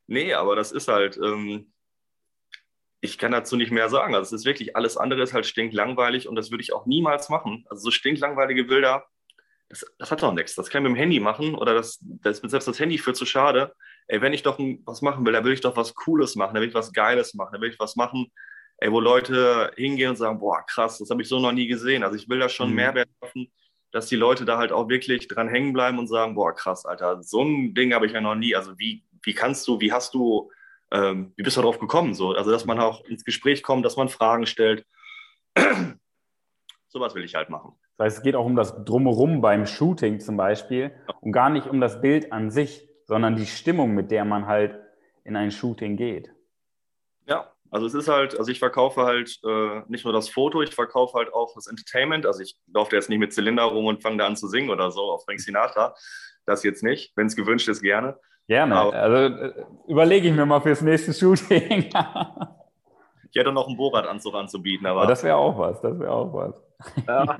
Nee, 0.06 0.34
aber 0.34 0.56
das 0.56 0.72
ist 0.72 0.88
halt, 0.90 1.18
ähm, 1.18 1.74
ich 3.02 3.18
kann 3.18 3.32
dazu 3.32 3.56
nicht 3.56 3.72
mehr 3.72 3.90
sagen. 3.90 4.14
Also 4.14 4.36
es 4.36 4.42
ist 4.42 4.46
wirklich 4.46 4.76
alles 4.76 4.96
andere 4.96 5.24
ist 5.24 5.34
halt 5.34 5.48
stinklangweilig 5.48 6.28
und 6.28 6.36
das 6.36 6.52
würde 6.52 6.62
ich 6.62 6.72
auch 6.74 6.86
niemals 6.86 7.30
machen. 7.30 7.66
Also 7.68 7.86
so 7.86 7.92
stinklangweilige 7.92 8.66
Bilder, 8.66 9.08
das, 9.70 9.86
das 9.98 10.12
hat 10.12 10.22
doch 10.22 10.34
nichts. 10.34 10.54
Das 10.54 10.70
kann 10.70 10.84
ich 10.84 10.90
mit 10.90 10.98
dem 10.98 11.02
Handy 11.02 11.20
machen 11.20 11.56
oder 11.56 11.74
das, 11.74 11.98
das 12.02 12.38
selbst 12.38 12.68
das 12.68 12.80
Handy 12.80 13.00
für 13.00 13.14
zu 13.14 13.26
schade. 13.26 13.74
Ey, 14.08 14.22
wenn 14.22 14.34
ich 14.34 14.44
doch 14.44 14.60
was 14.86 15.02
machen 15.02 15.26
will, 15.26 15.34
dann 15.34 15.44
will 15.44 15.54
ich 15.54 15.62
doch 15.62 15.78
was 15.78 15.96
Cooles 15.96 16.36
machen, 16.36 16.54
dann 16.54 16.62
will 16.62 16.70
ich 16.70 16.76
was 16.76 16.94
Geiles 16.94 17.34
machen, 17.34 17.50
dann 17.54 17.62
will 17.62 17.70
ich 17.70 17.80
was 17.80 17.96
machen, 17.96 18.32
ey, 18.78 18.92
wo 18.92 19.00
Leute 19.00 19.72
hingehen 19.76 20.12
und 20.12 20.16
sagen, 20.16 20.40
boah, 20.40 20.66
krass, 20.66 21.00
das 21.00 21.10
habe 21.10 21.22
ich 21.22 21.28
so 21.28 21.40
noch 21.40 21.52
nie 21.52 21.68
gesehen. 21.68 22.04
Also 22.04 22.16
ich 22.16 22.28
will 22.30 22.40
da 22.40 22.50
schon 22.50 22.70
mhm. 22.70 22.76
Mehrwert 22.76 23.10
schaffen, 23.22 23.52
dass 23.92 24.08
die 24.08 24.16
Leute 24.16 24.46
da 24.46 24.58
halt 24.58 24.72
auch 24.72 24.90
wirklich 24.90 25.28
dran 25.28 25.48
hängen 25.48 25.74
bleiben 25.74 26.00
und 26.00 26.08
sagen, 26.08 26.36
boah, 26.36 26.54
krass, 26.54 26.86
Alter, 26.86 27.24
so 27.24 27.44
ein 27.44 27.74
Ding 27.74 27.94
habe 27.94 28.06
ich 28.06 28.12
ja 28.12 28.22
noch 28.22 28.36
nie. 28.36 28.56
Also 28.56 28.78
wie, 28.78 29.04
wie 29.22 29.34
kannst 29.34 29.68
du, 29.68 29.80
wie 29.80 29.92
hast 29.92 30.14
du 30.14 30.52
ähm, 30.94 31.34
wie 31.36 31.44
bist 31.44 31.58
du 31.58 31.62
darauf 31.62 31.80
gekommen? 31.80 32.14
So? 32.14 32.34
Also, 32.34 32.52
dass 32.52 32.66
man 32.66 32.80
auch 32.80 33.04
ins 33.06 33.26
Gespräch 33.26 33.64
kommt, 33.64 33.84
dass 33.84 33.98
man 33.98 34.10
Fragen 34.10 34.46
stellt. 34.46 34.86
Sowas 36.88 37.16
will 37.16 37.24
ich 37.24 37.34
halt 37.34 37.50
machen. 37.50 37.74
Das 37.98 38.06
heißt, 38.06 38.18
es 38.18 38.24
geht 38.24 38.36
auch 38.36 38.46
um 38.46 38.56
das 38.56 38.86
Drumherum 38.86 39.42
beim 39.42 39.66
Shooting 39.66 40.20
zum 40.20 40.38
Beispiel 40.38 40.92
und 41.22 41.32
gar 41.32 41.50
nicht 41.50 41.68
um 41.68 41.82
das 41.82 42.02
Bild 42.02 42.32
an 42.32 42.52
sich, 42.52 42.88
sondern 43.06 43.36
die 43.36 43.46
Stimmung, 43.46 43.94
mit 43.94 44.12
der 44.12 44.26
man 44.26 44.48
halt 44.48 44.80
in 45.24 45.36
ein 45.36 45.52
Shooting 45.52 45.98
geht. 45.98 46.32
Ja, 47.28 47.52
also 47.72 47.86
es 47.86 47.94
ist 47.94 48.08
halt, 48.08 48.38
also 48.38 48.52
ich 48.52 48.60
verkaufe 48.60 49.04
halt 49.04 49.40
äh, 49.44 49.82
nicht 49.88 50.04
nur 50.04 50.14
das 50.14 50.30
Foto, 50.30 50.62
ich 50.62 50.76
verkaufe 50.76 51.18
halt 51.18 51.34
auch 51.34 51.54
das 51.56 51.68
Entertainment. 51.68 52.26
Also 52.26 52.42
ich 52.42 52.58
laufe 52.72 52.96
jetzt 52.96 53.10
nicht 53.10 53.20
mit 53.20 53.34
Zylinder 53.34 53.64
rum 53.64 53.86
und 53.86 54.02
fange 54.04 54.18
da 54.18 54.28
an 54.28 54.36
zu 54.36 54.48
singen 54.48 54.70
oder 54.70 54.92
so 54.92 55.02
auf 55.12 55.26
Frank 55.26 55.40
Sinatra. 55.40 55.96
Das 56.46 56.64
jetzt 56.64 56.84
nicht. 56.84 57.14
Wenn 57.16 57.28
es 57.28 57.36
gewünscht 57.36 57.68
ist, 57.70 57.82
gerne. 57.82 58.20
Gerne. 58.48 58.76
Aber, 58.76 58.94
also 58.94 59.16
äh, 59.16 59.66
überlege 59.88 60.28
ich 60.28 60.34
mir 60.36 60.46
mal 60.46 60.62
fürs 60.62 60.82
nächste 60.82 61.14
Shooting. 61.14 61.90
ich 63.32 63.40
hätte 63.40 63.52
noch 63.54 63.68
einen 63.68 63.78
Borat-Anzug 63.78 64.36
anzubieten, 64.36 64.86
aber. 64.86 65.02
aber 65.02 65.10
das 65.10 65.24
wäre 65.24 65.38
auch 65.38 65.58
was, 65.58 65.82
das 65.82 65.98
wäre 65.98 66.12
auch 66.12 66.34
was. 66.34 66.54
Ja. 67.08 67.40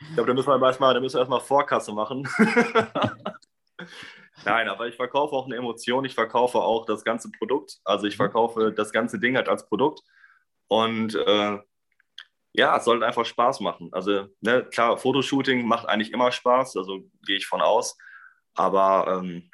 Ich 0.00 0.14
glaube, 0.14 0.28
da 0.28 0.34
müssen 0.34 0.48
wir 0.48 0.66
erstmal, 0.66 0.94
da 0.94 1.00
müssen 1.00 1.16
wir 1.16 1.20
erstmal 1.20 1.40
Vorkasse 1.40 1.92
machen. 1.92 2.26
Nein, 4.44 4.68
aber 4.68 4.86
ich 4.88 4.96
verkaufe 4.96 5.34
auch 5.34 5.46
eine 5.46 5.56
Emotion, 5.56 6.04
ich 6.04 6.14
verkaufe 6.14 6.58
auch 6.58 6.86
das 6.86 7.04
ganze 7.04 7.30
Produkt. 7.30 7.78
Also 7.84 8.06
ich 8.06 8.14
mhm. 8.14 8.24
verkaufe 8.24 8.72
das 8.72 8.92
ganze 8.92 9.18
Ding 9.18 9.36
halt 9.36 9.48
als 9.48 9.66
Produkt. 9.66 10.00
Und 10.68 11.14
äh, 11.14 11.58
ja, 12.52 12.76
es 12.76 12.84
sollte 12.84 13.06
einfach 13.06 13.24
Spaß 13.24 13.60
machen. 13.60 13.88
Also 13.92 14.26
ne, 14.40 14.64
klar, 14.64 14.96
Fotoshooting 14.96 15.66
macht 15.66 15.88
eigentlich 15.88 16.12
immer 16.12 16.32
Spaß, 16.32 16.76
also 16.76 17.00
gehe 17.26 17.36
ich 17.36 17.46
von 17.46 17.60
aus. 17.60 17.96
Aber 18.54 19.20
ähm, 19.22 19.47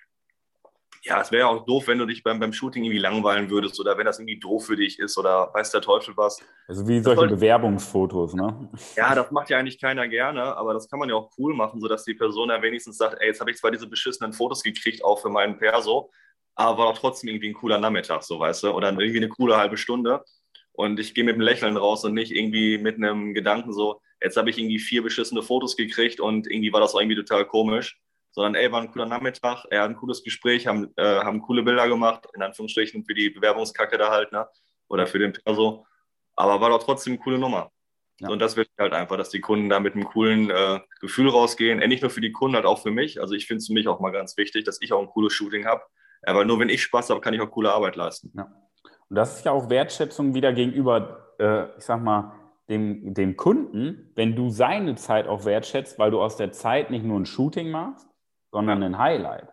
ja, 1.04 1.20
es 1.20 1.30
wäre 1.30 1.40
ja 1.40 1.48
auch 1.48 1.66
doof, 1.66 1.86
wenn 1.86 1.98
du 1.98 2.06
dich 2.06 2.22
beim, 2.22 2.40
beim 2.40 2.52
Shooting 2.52 2.82
irgendwie 2.82 2.98
langweilen 2.98 3.50
würdest 3.50 3.78
oder 3.78 3.98
wenn 3.98 4.06
das 4.06 4.18
irgendwie 4.18 4.38
doof 4.38 4.66
für 4.66 4.76
dich 4.76 4.98
ist 4.98 5.18
oder 5.18 5.50
weiß 5.52 5.70
der 5.70 5.82
Teufel 5.82 6.16
was. 6.16 6.40
Also 6.66 6.88
wie 6.88 7.00
solche 7.00 7.20
sollte, 7.20 7.34
Bewerbungsfotos, 7.34 8.32
ne? 8.32 8.70
Ja, 8.96 9.14
das 9.14 9.30
macht 9.30 9.50
ja 9.50 9.58
eigentlich 9.58 9.78
keiner 9.78 10.08
gerne, 10.08 10.56
aber 10.56 10.72
das 10.72 10.88
kann 10.88 10.98
man 10.98 11.10
ja 11.10 11.14
auch 11.14 11.30
cool 11.36 11.54
machen, 11.54 11.78
sodass 11.80 12.04
die 12.04 12.14
Person 12.14 12.48
ja 12.48 12.62
wenigstens 12.62 12.96
sagt, 12.96 13.18
ey, 13.20 13.28
jetzt 13.28 13.40
habe 13.40 13.50
ich 13.50 13.58
zwar 13.58 13.70
diese 13.70 13.86
beschissenen 13.86 14.32
Fotos 14.32 14.62
gekriegt, 14.62 15.04
auch 15.04 15.20
für 15.20 15.28
meinen 15.28 15.58
Perso, 15.58 16.10
aber 16.54 16.84
war 16.84 16.94
trotzdem 16.94 17.28
irgendwie 17.28 17.50
ein 17.50 17.54
cooler 17.54 17.78
Nachmittag, 17.78 18.22
so 18.22 18.40
weißt 18.40 18.62
du, 18.62 18.70
oder 18.70 18.88
irgendwie 18.88 19.18
eine 19.18 19.28
coole 19.28 19.58
halbe 19.58 19.76
Stunde. 19.76 20.24
Und 20.72 20.98
ich 20.98 21.14
gehe 21.14 21.22
mit 21.22 21.34
einem 21.34 21.42
Lächeln 21.42 21.76
raus 21.76 22.04
und 22.04 22.14
nicht 22.14 22.32
irgendwie 22.32 22.78
mit 22.78 22.96
einem 22.96 23.34
Gedanken 23.34 23.74
so, 23.74 24.00
jetzt 24.22 24.38
habe 24.38 24.48
ich 24.48 24.58
irgendwie 24.58 24.78
vier 24.78 25.02
beschissene 25.02 25.42
Fotos 25.42 25.76
gekriegt 25.76 26.18
und 26.18 26.50
irgendwie 26.50 26.72
war 26.72 26.80
das 26.80 26.94
irgendwie 26.94 27.14
total 27.14 27.44
komisch 27.44 28.00
sondern 28.34 28.56
ey, 28.56 28.70
war 28.72 28.82
ein 28.82 28.90
cooler 28.90 29.06
Nachmittag, 29.06 29.64
er 29.70 29.82
hat 29.82 29.90
ein 29.90 29.96
cooles 29.96 30.24
Gespräch, 30.24 30.66
haben, 30.66 30.92
äh, 30.96 31.20
haben 31.20 31.40
coole 31.40 31.62
Bilder 31.62 31.88
gemacht, 31.88 32.26
in 32.34 32.42
Anführungsstrichen 32.42 33.04
für 33.04 33.14
die 33.14 33.30
Bewerbungskacke 33.30 33.96
da 33.96 34.10
halt, 34.10 34.32
ne? 34.32 34.48
Oder 34.88 35.06
für 35.06 35.20
den 35.20 35.32
Perso. 35.32 35.86
Aber 36.34 36.60
war 36.60 36.70
doch 36.70 36.82
trotzdem 36.82 37.14
eine 37.14 37.22
coole 37.22 37.38
Nummer. 37.38 37.70
Ja. 38.20 38.28
Und 38.28 38.40
das 38.40 38.56
will 38.56 38.64
ich 38.64 38.78
halt 38.78 38.92
einfach, 38.92 39.16
dass 39.16 39.30
die 39.30 39.40
Kunden 39.40 39.68
da 39.68 39.78
mit 39.78 39.94
einem 39.94 40.04
coolen 40.04 40.50
äh, 40.50 40.80
Gefühl 41.00 41.28
rausgehen. 41.28 41.80
Äh, 41.80 41.86
nicht 41.86 42.02
nur 42.02 42.10
für 42.10 42.20
die 42.20 42.32
Kunden, 42.32 42.56
halt 42.56 42.66
auch 42.66 42.82
für 42.82 42.90
mich. 42.90 43.20
Also 43.20 43.34
ich 43.34 43.46
finde 43.46 43.58
es 43.58 43.68
für 43.68 43.72
mich 43.72 43.86
auch 43.86 44.00
mal 44.00 44.10
ganz 44.10 44.36
wichtig, 44.36 44.64
dass 44.64 44.82
ich 44.82 44.92
auch 44.92 45.00
ein 45.00 45.08
cooles 45.08 45.32
Shooting 45.32 45.64
habe. 45.64 45.82
Aber 46.22 46.44
nur 46.44 46.58
wenn 46.58 46.68
ich 46.68 46.82
Spaß 46.82 47.10
habe, 47.10 47.20
kann 47.20 47.34
ich 47.34 47.40
auch 47.40 47.50
coole 47.50 47.72
Arbeit 47.72 47.94
leisten. 47.94 48.32
Ja. 48.36 48.52
Und 49.08 49.16
das 49.16 49.38
ist 49.38 49.44
ja 49.44 49.52
auch 49.52 49.70
Wertschätzung 49.70 50.34
wieder 50.34 50.52
gegenüber, 50.52 51.34
äh, 51.38 51.76
ich 51.78 51.84
sag 51.84 52.02
mal, 52.02 52.32
dem, 52.68 53.14
dem 53.14 53.36
Kunden, 53.36 54.10
wenn 54.16 54.34
du 54.34 54.50
seine 54.50 54.96
Zeit 54.96 55.28
auch 55.28 55.44
wertschätzt, 55.44 55.98
weil 55.98 56.10
du 56.10 56.20
aus 56.20 56.36
der 56.36 56.50
Zeit 56.52 56.90
nicht 56.90 57.04
nur 57.04 57.20
ein 57.20 57.26
Shooting 57.26 57.70
machst, 57.70 58.08
sondern 58.54 58.84
ein 58.84 58.98
Highlight. 58.98 59.48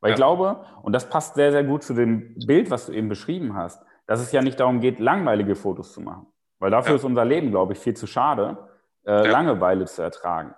Weil 0.00 0.10
ja. 0.10 0.14
ich 0.14 0.16
glaube, 0.16 0.62
und 0.82 0.92
das 0.92 1.08
passt 1.08 1.36
sehr, 1.36 1.52
sehr 1.52 1.64
gut 1.64 1.82
zu 1.82 1.94
dem 1.94 2.34
Bild, 2.46 2.70
was 2.70 2.86
du 2.86 2.92
eben 2.92 3.08
beschrieben 3.08 3.56
hast, 3.56 3.82
dass 4.06 4.20
es 4.20 4.30
ja 4.30 4.42
nicht 4.42 4.60
darum 4.60 4.80
geht, 4.80 5.00
langweilige 5.00 5.54
Fotos 5.54 5.94
zu 5.94 6.02
machen. 6.02 6.26
Weil 6.58 6.70
dafür 6.70 6.92
ja. 6.92 6.96
ist 6.96 7.04
unser 7.04 7.24
Leben, 7.24 7.50
glaube 7.50 7.72
ich, 7.72 7.78
viel 7.78 7.94
zu 7.94 8.06
schade, 8.06 8.58
äh, 9.06 9.24
ja. 9.24 9.30
Langeweile 9.30 9.86
zu 9.86 10.02
ertragen. 10.02 10.54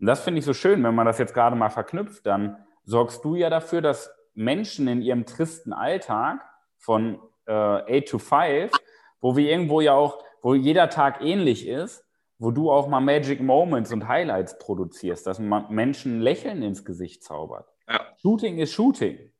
Und 0.00 0.06
das 0.06 0.22
finde 0.22 0.38
ich 0.38 0.46
so 0.46 0.54
schön, 0.54 0.82
wenn 0.82 0.94
man 0.94 1.04
das 1.04 1.18
jetzt 1.18 1.34
gerade 1.34 1.54
mal 1.54 1.68
verknüpft, 1.68 2.24
dann 2.24 2.56
sorgst 2.84 3.22
du 3.26 3.34
ja 3.34 3.50
dafür, 3.50 3.82
dass 3.82 4.10
Menschen 4.32 4.88
in 4.88 5.02
ihrem 5.02 5.26
tristen 5.26 5.74
Alltag 5.74 6.40
von 6.78 7.18
äh, 7.46 7.52
8 7.52 8.08
to 8.08 8.18
5, 8.18 8.72
wo 9.20 9.36
wir 9.36 9.50
irgendwo 9.50 9.82
ja 9.82 9.92
auch, 9.92 10.24
wo 10.40 10.54
jeder 10.54 10.88
Tag 10.88 11.20
ähnlich 11.20 11.68
ist, 11.68 12.03
wo 12.38 12.50
du 12.50 12.70
auch 12.70 12.88
mal 12.88 13.00
Magic 13.00 13.40
Moments 13.40 13.92
und 13.92 14.08
Highlights 14.08 14.58
produzierst, 14.58 15.26
dass 15.26 15.38
man 15.38 15.72
Menschen 15.72 16.20
Lächeln 16.20 16.62
ins 16.62 16.84
Gesicht 16.84 17.22
zaubert. 17.22 17.68
Ja. 17.88 18.00
Shooting 18.20 18.58
ist 18.58 18.72
Shooting. 18.72 19.30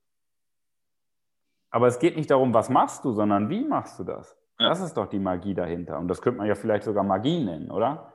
Aber 1.71 1.89
es 1.89 1.99
geht 1.99 2.17
nicht 2.17 2.31
darum, 2.31 2.55
was 2.55 2.71
machst 2.71 3.05
du, 3.05 3.13
sondern 3.13 3.51
wie 3.51 3.65
machst 3.65 3.99
du 3.99 4.05
das? 4.05 4.37
Ja. 4.59 4.69
Das 4.69 4.81
ist 4.81 4.95
doch 4.95 5.07
die 5.07 5.19
Magie 5.19 5.55
dahinter. 5.55 5.99
Und 5.99 6.09
das 6.09 6.23
könnte 6.23 6.39
man 6.39 6.47
ja 6.47 6.55
vielleicht 6.55 6.85
sogar 6.85 7.03
Magie 7.03 7.43
nennen, 7.43 7.71
oder? 7.71 8.13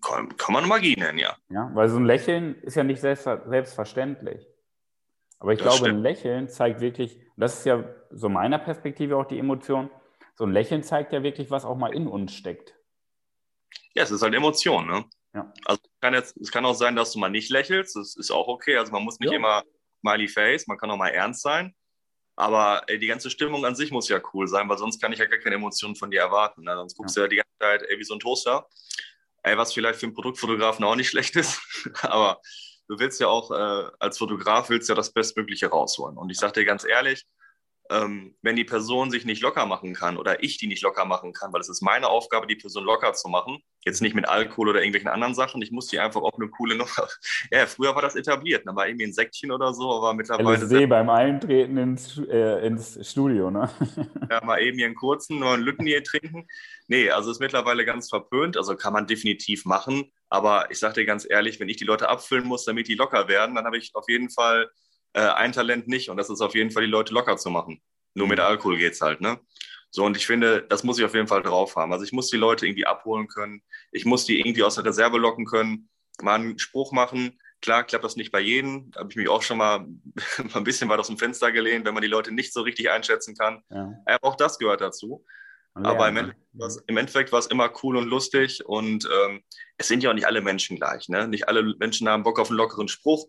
Kann, 0.00 0.34
kann 0.38 0.54
man 0.54 0.66
Magie 0.66 0.96
nennen, 0.96 1.18
ja. 1.18 1.36
Ja, 1.50 1.70
weil 1.74 1.88
so 1.90 1.98
ein 1.98 2.06
Lächeln 2.06 2.54
ist 2.62 2.76
ja 2.76 2.84
nicht 2.84 3.00
selbst, 3.00 3.24
selbstverständlich. 3.24 4.46
Aber 5.38 5.52
ich 5.52 5.58
das 5.58 5.68
glaube, 5.68 5.88
stimmt. 5.88 5.98
ein 5.98 6.02
Lächeln 6.02 6.48
zeigt 6.48 6.80
wirklich, 6.80 7.20
das 7.36 7.58
ist 7.58 7.66
ja 7.66 7.84
so 8.10 8.30
meiner 8.30 8.58
Perspektive 8.58 9.16
auch 9.16 9.26
die 9.26 9.38
Emotion, 9.38 9.90
so 10.34 10.44
ein 10.44 10.52
Lächeln 10.52 10.82
zeigt 10.82 11.12
ja 11.12 11.22
wirklich, 11.22 11.50
was 11.50 11.66
auch 11.66 11.76
mal 11.76 11.92
in 11.92 12.06
uns 12.08 12.32
steckt. 12.32 12.74
Ja, 13.94 14.02
es 14.02 14.10
ist 14.10 14.22
halt 14.22 14.34
Emotion, 14.34 14.86
ne? 14.86 15.04
Ja. 15.34 15.52
Also 15.64 15.80
kann 16.00 16.14
jetzt, 16.14 16.36
es 16.38 16.50
kann 16.50 16.64
auch 16.64 16.74
sein, 16.74 16.96
dass 16.96 17.12
du 17.12 17.18
mal 17.18 17.28
nicht 17.28 17.50
lächelst, 17.50 17.96
das 17.96 18.16
ist 18.16 18.30
auch 18.30 18.48
okay. 18.48 18.76
Also 18.76 18.92
man 18.92 19.02
muss 19.02 19.20
nicht 19.20 19.30
ja. 19.30 19.36
immer 19.36 19.62
Smiley 20.00 20.28
Face, 20.28 20.66
man 20.66 20.78
kann 20.78 20.90
auch 20.90 20.96
mal 20.96 21.08
ernst 21.08 21.42
sein. 21.42 21.74
Aber 22.36 22.82
ey, 22.86 22.98
die 22.98 23.06
ganze 23.06 23.30
Stimmung 23.30 23.66
an 23.66 23.74
sich 23.74 23.90
muss 23.90 24.08
ja 24.08 24.20
cool 24.32 24.48
sein, 24.48 24.68
weil 24.68 24.78
sonst 24.78 25.00
kann 25.00 25.12
ich 25.12 25.18
ja 25.18 25.26
gar 25.26 25.38
keine 25.38 25.56
Emotionen 25.56 25.94
von 25.94 26.10
dir 26.10 26.20
erwarten. 26.20 26.62
Ne? 26.62 26.74
Sonst 26.74 26.96
guckst 26.96 27.16
ja. 27.16 27.20
du 27.20 27.24
ja 27.24 27.28
die 27.28 27.36
ganze 27.36 27.58
Zeit 27.60 27.90
ey, 27.90 27.98
wie 27.98 28.04
so 28.04 28.14
ein 28.14 28.20
Toaster. 28.20 28.66
Ey, 29.42 29.56
was 29.56 29.74
vielleicht 29.74 30.00
für 30.00 30.06
einen 30.06 30.14
Produktfotografen 30.14 30.84
auch 30.84 30.96
nicht 30.96 31.08
schlecht 31.10 31.36
ist. 31.36 31.60
Aber 32.02 32.40
du 32.88 32.98
willst 32.98 33.20
ja 33.20 33.28
auch 33.28 33.50
äh, 33.50 33.90
als 33.98 34.18
Fotograf 34.18 34.70
willst 34.70 34.88
ja 34.88 34.94
das 34.94 35.12
Bestmögliche 35.12 35.66
rausholen. 35.68 36.16
Und 36.16 36.30
ich 36.30 36.38
sage 36.38 36.54
dir 36.54 36.64
ganz 36.64 36.84
ehrlich, 36.84 37.26
ähm, 37.90 38.34
wenn 38.40 38.56
die 38.56 38.64
Person 38.64 39.10
sich 39.10 39.24
nicht 39.24 39.42
locker 39.42 39.66
machen 39.66 39.94
kann 39.94 40.16
oder 40.16 40.42
ich 40.42 40.58
die 40.58 40.68
nicht 40.68 40.82
locker 40.82 41.04
machen 41.04 41.32
kann, 41.32 41.52
weil 41.52 41.60
es 41.60 41.68
ist 41.68 41.82
meine 41.82 42.08
Aufgabe, 42.08 42.46
die 42.46 42.54
Person 42.54 42.84
locker 42.84 43.12
zu 43.14 43.28
machen, 43.28 43.58
jetzt 43.84 44.00
nicht 44.00 44.14
mit 44.14 44.28
Alkohol 44.28 44.68
oder 44.68 44.80
irgendwelchen 44.80 45.10
anderen 45.10 45.34
Sachen, 45.34 45.60
ich 45.60 45.72
muss 45.72 45.88
die 45.88 45.98
einfach 45.98 46.22
auf 46.22 46.34
eine 46.36 46.48
coole 46.48 46.76
Nummer. 46.76 46.90
Ja, 47.50 47.66
früher 47.66 47.94
war 47.94 48.02
das 48.02 48.14
etabliert, 48.14 48.62
da 48.66 48.74
war 48.74 48.86
irgendwie 48.86 49.06
ein 49.06 49.12
Säckchen 49.12 49.50
oder 49.50 49.74
so, 49.74 49.92
aber 49.92 50.14
mittlerweile. 50.14 50.56
LSD 50.56 50.86
beim 50.86 51.10
Eintreten 51.10 51.76
ins, 51.76 52.18
äh, 52.18 52.66
ins 52.66 52.98
Studio, 53.08 53.50
ne? 53.50 53.68
ja, 54.30 54.44
mal 54.44 54.60
eben 54.60 54.78
hier 54.78 54.86
einen 54.86 54.94
kurzen, 54.94 55.40
nur 55.40 55.50
einen 55.50 55.62
Lütten 55.62 55.86
hier 55.86 56.04
trinken. 56.04 56.46
Nee, 56.86 57.10
also 57.10 57.30
ist 57.30 57.40
mittlerweile 57.40 57.84
ganz 57.84 58.08
verpönt, 58.08 58.56
also 58.56 58.76
kann 58.76 58.92
man 58.92 59.06
definitiv 59.06 59.64
machen, 59.64 60.12
aber 60.28 60.70
ich 60.70 60.78
sage 60.78 60.94
dir 60.94 61.06
ganz 61.06 61.26
ehrlich, 61.28 61.58
wenn 61.58 61.68
ich 61.68 61.76
die 61.76 61.84
Leute 61.84 62.08
abfüllen 62.08 62.46
muss, 62.46 62.64
damit 62.64 62.86
die 62.88 62.94
locker 62.94 63.26
werden, 63.26 63.56
dann 63.56 63.64
habe 63.64 63.78
ich 63.78 63.90
auf 63.94 64.08
jeden 64.08 64.30
Fall 64.30 64.70
äh, 65.12 65.20
ein 65.20 65.52
Talent 65.52 65.88
nicht 65.88 66.10
und 66.10 66.16
das 66.16 66.30
ist 66.30 66.40
auf 66.40 66.54
jeden 66.54 66.70
Fall 66.70 66.84
die 66.84 66.90
Leute 66.90 67.14
locker 67.14 67.36
zu 67.36 67.50
machen. 67.50 67.82
Nur 68.14 68.28
mit 68.28 68.40
Alkohol 68.40 68.78
geht 68.78 68.94
es 68.94 69.00
halt, 69.00 69.20
ne? 69.20 69.40
So, 69.90 70.04
und 70.04 70.16
ich 70.16 70.26
finde, 70.26 70.62
das 70.68 70.84
muss 70.84 70.98
ich 70.98 71.04
auf 71.04 71.14
jeden 71.14 71.26
Fall 71.26 71.42
drauf 71.42 71.74
haben. 71.74 71.92
Also 71.92 72.04
ich 72.04 72.12
muss 72.12 72.30
die 72.30 72.36
Leute 72.36 72.66
irgendwie 72.66 72.86
abholen 72.86 73.26
können. 73.26 73.62
Ich 73.90 74.04
muss 74.04 74.24
die 74.24 74.38
irgendwie 74.38 74.62
aus 74.62 74.76
der 74.76 74.84
Reserve 74.84 75.18
locken 75.18 75.46
können, 75.46 75.88
mal 76.22 76.36
einen 76.36 76.58
Spruch 76.58 76.92
machen. 76.92 77.40
Klar, 77.60 77.84
klappt 77.84 78.04
das 78.04 78.16
nicht 78.16 78.30
bei 78.30 78.40
jedem. 78.40 78.92
Da 78.92 79.00
habe 79.00 79.10
ich 79.10 79.16
mich 79.16 79.28
auch 79.28 79.42
schon 79.42 79.58
mal 79.58 79.86
ein 80.54 80.64
bisschen 80.64 80.88
weit 80.88 81.00
aus 81.00 81.08
dem 81.08 81.18
Fenster 81.18 81.50
gelehnt, 81.50 81.84
wenn 81.84 81.94
man 81.94 82.02
die 82.02 82.08
Leute 82.08 82.32
nicht 82.32 82.52
so 82.52 82.62
richtig 82.62 82.90
einschätzen 82.90 83.36
kann. 83.36 83.62
Ja. 83.68 84.18
auch 84.22 84.36
das 84.36 84.58
gehört 84.58 84.80
dazu. 84.80 85.24
Aber 85.74 86.08
im 86.08 86.16
Endeffekt, 86.16 86.88
im 86.88 86.96
Endeffekt 86.96 87.32
war 87.32 87.38
es 87.38 87.46
immer 87.46 87.72
cool 87.82 87.96
und 87.96 88.08
lustig 88.08 88.64
und 88.66 89.08
ähm, 89.24 89.42
es 89.76 89.88
sind 89.88 90.02
ja 90.02 90.10
auch 90.10 90.14
nicht 90.14 90.26
alle 90.26 90.40
Menschen 90.40 90.76
gleich. 90.76 91.08
Ne? 91.08 91.28
Nicht 91.28 91.48
alle 91.48 91.74
Menschen 91.78 92.08
haben 92.08 92.24
Bock 92.24 92.40
auf 92.40 92.50
einen 92.50 92.58
lockeren 92.58 92.88
Spruch. 92.88 93.28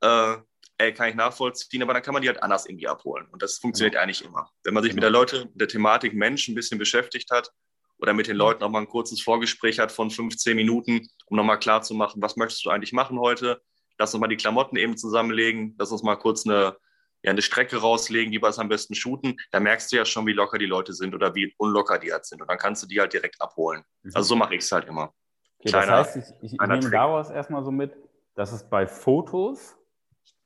Äh, 0.00 0.36
ey, 0.78 0.94
kann 0.94 1.08
ich 1.08 1.14
nachvollziehen, 1.16 1.82
aber 1.82 1.92
dann 1.92 2.02
kann 2.02 2.14
man 2.14 2.22
die 2.22 2.28
halt 2.28 2.42
anders 2.42 2.66
irgendwie 2.66 2.88
abholen. 2.88 3.26
Und 3.30 3.42
das 3.42 3.58
funktioniert 3.58 3.94
genau. 3.94 4.04
eigentlich 4.04 4.24
immer. 4.24 4.50
Wenn 4.64 4.74
man 4.74 4.82
sich 4.82 4.90
genau. 4.90 4.98
mit 4.98 5.02
der 5.02 5.10
Leute, 5.10 5.50
der 5.54 5.68
Thematik 5.68 6.14
Mensch 6.14 6.48
ein 6.48 6.54
bisschen 6.54 6.78
beschäftigt 6.78 7.30
hat 7.30 7.52
oder 7.98 8.14
mit 8.14 8.28
den. 8.28 8.36
Leuten 8.36 8.62
auch 8.62 8.70
mal 8.70 8.80
ein 8.80 8.88
kurzes 8.88 9.20
Vorgespräch 9.20 9.80
hat 9.80 9.90
von 9.90 10.10
15 10.10 10.54
Minuten, 10.54 11.08
um 11.26 11.36
nochmal 11.36 11.58
klar 11.58 11.82
zu 11.82 11.94
machen, 11.94 12.22
was 12.22 12.36
möchtest 12.36 12.64
du 12.64 12.70
eigentlich 12.70 12.92
machen 12.92 13.18
heute? 13.18 13.60
Lass 13.98 14.14
uns 14.14 14.20
mal 14.20 14.28
die 14.28 14.36
Klamotten 14.36 14.76
eben 14.76 14.96
zusammenlegen, 14.96 15.74
lass 15.76 15.90
uns 15.90 16.04
mal 16.04 16.14
kurz 16.14 16.46
eine, 16.46 16.76
ja, 17.24 17.32
eine 17.32 17.42
Strecke 17.42 17.78
rauslegen, 17.78 18.30
die 18.30 18.40
wir 18.40 18.48
es 18.48 18.60
am 18.60 18.68
besten 18.68 18.94
shooten. 18.94 19.36
Da 19.50 19.58
merkst 19.58 19.90
du 19.90 19.96
ja 19.96 20.04
schon, 20.04 20.24
wie 20.28 20.32
locker 20.32 20.58
die 20.58 20.66
Leute 20.66 20.92
sind 20.92 21.12
oder 21.16 21.34
wie 21.34 21.52
unlocker 21.58 21.98
die 21.98 22.12
halt 22.12 22.24
sind. 22.24 22.40
Und 22.40 22.48
dann 22.48 22.58
kannst 22.58 22.84
du 22.84 22.86
die 22.86 23.00
halt 23.00 23.12
direkt 23.12 23.40
abholen. 23.40 23.82
Mhm. 24.02 24.12
Also 24.14 24.28
so 24.28 24.36
mache 24.36 24.54
ich 24.54 24.62
es 24.62 24.70
halt 24.70 24.86
immer. 24.86 25.12
Okay, 25.58 25.70
Kleiner, 25.70 25.96
das 25.96 26.14
heißt, 26.14 26.34
ich, 26.42 26.52
ich 26.52 26.60
nehme 26.60 26.78
Trick. 26.78 26.92
daraus 26.92 27.30
erstmal 27.30 27.64
so 27.64 27.72
mit, 27.72 27.96
dass 28.36 28.52
es 28.52 28.70
bei 28.70 28.86
Fotos 28.86 29.77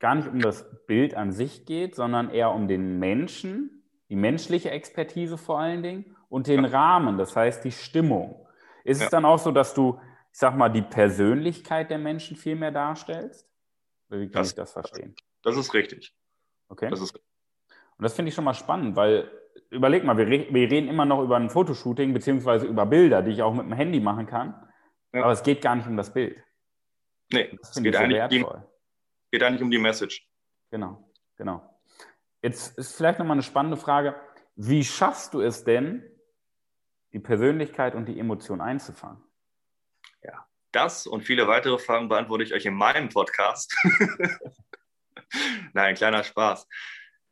gar 0.02 0.16
nicht 0.16 0.28
um 0.28 0.40
das 0.40 0.68
Bild 0.86 1.14
an 1.14 1.30
sich 1.30 1.64
geht, 1.64 1.94
sondern 1.94 2.28
eher 2.28 2.50
um 2.50 2.66
den 2.66 2.98
Menschen, 2.98 3.84
die 4.08 4.16
menschliche 4.16 4.70
Expertise 4.70 5.38
vor 5.38 5.60
allen 5.60 5.82
Dingen 5.84 6.16
und 6.28 6.48
den 6.48 6.64
ja. 6.64 6.70
Rahmen, 6.70 7.18
das 7.18 7.36
heißt 7.36 7.64
die 7.64 7.70
Stimmung. 7.70 8.46
Ist 8.82 8.98
ja. 8.98 9.04
es 9.04 9.10
dann 9.10 9.24
auch 9.24 9.38
so, 9.38 9.52
dass 9.52 9.74
du, 9.74 10.00
ich 10.32 10.38
sag 10.38 10.56
mal, 10.56 10.68
die 10.68 10.82
Persönlichkeit 10.82 11.88
der 11.88 11.98
Menschen 11.98 12.36
viel 12.36 12.56
mehr 12.56 12.72
darstellst? 12.72 13.48
Wie 14.08 14.28
kann 14.28 14.42
das, 14.42 14.50
ich 14.50 14.56
das 14.56 14.72
verstehen? 14.72 15.14
Das 15.42 15.56
ist 15.56 15.72
richtig. 15.72 16.12
Okay. 16.68 16.90
Das 16.90 17.00
ist 17.00 17.14
und 17.14 18.02
das 18.02 18.14
finde 18.14 18.30
ich 18.30 18.34
schon 18.34 18.44
mal 18.44 18.54
spannend, 18.54 18.96
weil 18.96 19.30
überleg 19.70 20.02
mal, 20.02 20.16
wir, 20.16 20.26
wir, 20.26 20.70
reden 20.70 20.88
immer 20.88 21.04
noch 21.04 21.22
über 21.22 21.36
ein 21.36 21.48
Fotoshooting 21.48 22.12
beziehungsweise 22.12 22.66
über 22.66 22.86
Bilder, 22.86 23.22
die 23.22 23.30
ich 23.30 23.42
auch 23.42 23.54
mit 23.54 23.66
dem 23.66 23.72
Handy 23.72 24.00
machen 24.00 24.26
kann. 24.26 24.68
Ja. 25.12 25.22
Aber 25.22 25.32
es 25.32 25.44
geht 25.44 25.62
gar 25.62 25.76
nicht 25.76 25.86
um 25.86 25.96
das 25.96 26.12
Bild. 26.12 26.42
Nee, 27.32 27.56
das 27.60 27.76
es 27.76 27.82
geht 27.82 27.94
eigentlich 27.94 28.18
wertvoll 28.18 28.66
geht 29.32 29.42
eigentlich 29.42 29.62
um 29.62 29.70
die 29.70 29.78
Message. 29.78 30.28
Genau, 30.70 31.10
genau. 31.36 31.80
Jetzt 32.42 32.76
ist 32.78 32.94
vielleicht 32.94 33.18
nochmal 33.18 33.36
eine 33.36 33.42
spannende 33.42 33.78
Frage. 33.78 34.14
Wie 34.54 34.84
schaffst 34.84 35.32
du 35.34 35.40
es 35.40 35.64
denn, 35.64 36.04
die 37.12 37.18
Persönlichkeit 37.18 37.94
und 37.94 38.06
die 38.06 38.18
Emotion 38.18 38.60
einzufangen? 38.60 39.22
Ja, 40.22 40.46
das 40.70 41.06
und 41.06 41.22
viele 41.22 41.48
weitere 41.48 41.78
Fragen 41.78 42.08
beantworte 42.08 42.44
ich 42.44 42.52
euch 42.52 42.66
in 42.66 42.74
meinem 42.74 43.08
Podcast. 43.08 43.74
Nein, 45.72 45.94
kleiner 45.94 46.24
Spaß. 46.24 46.68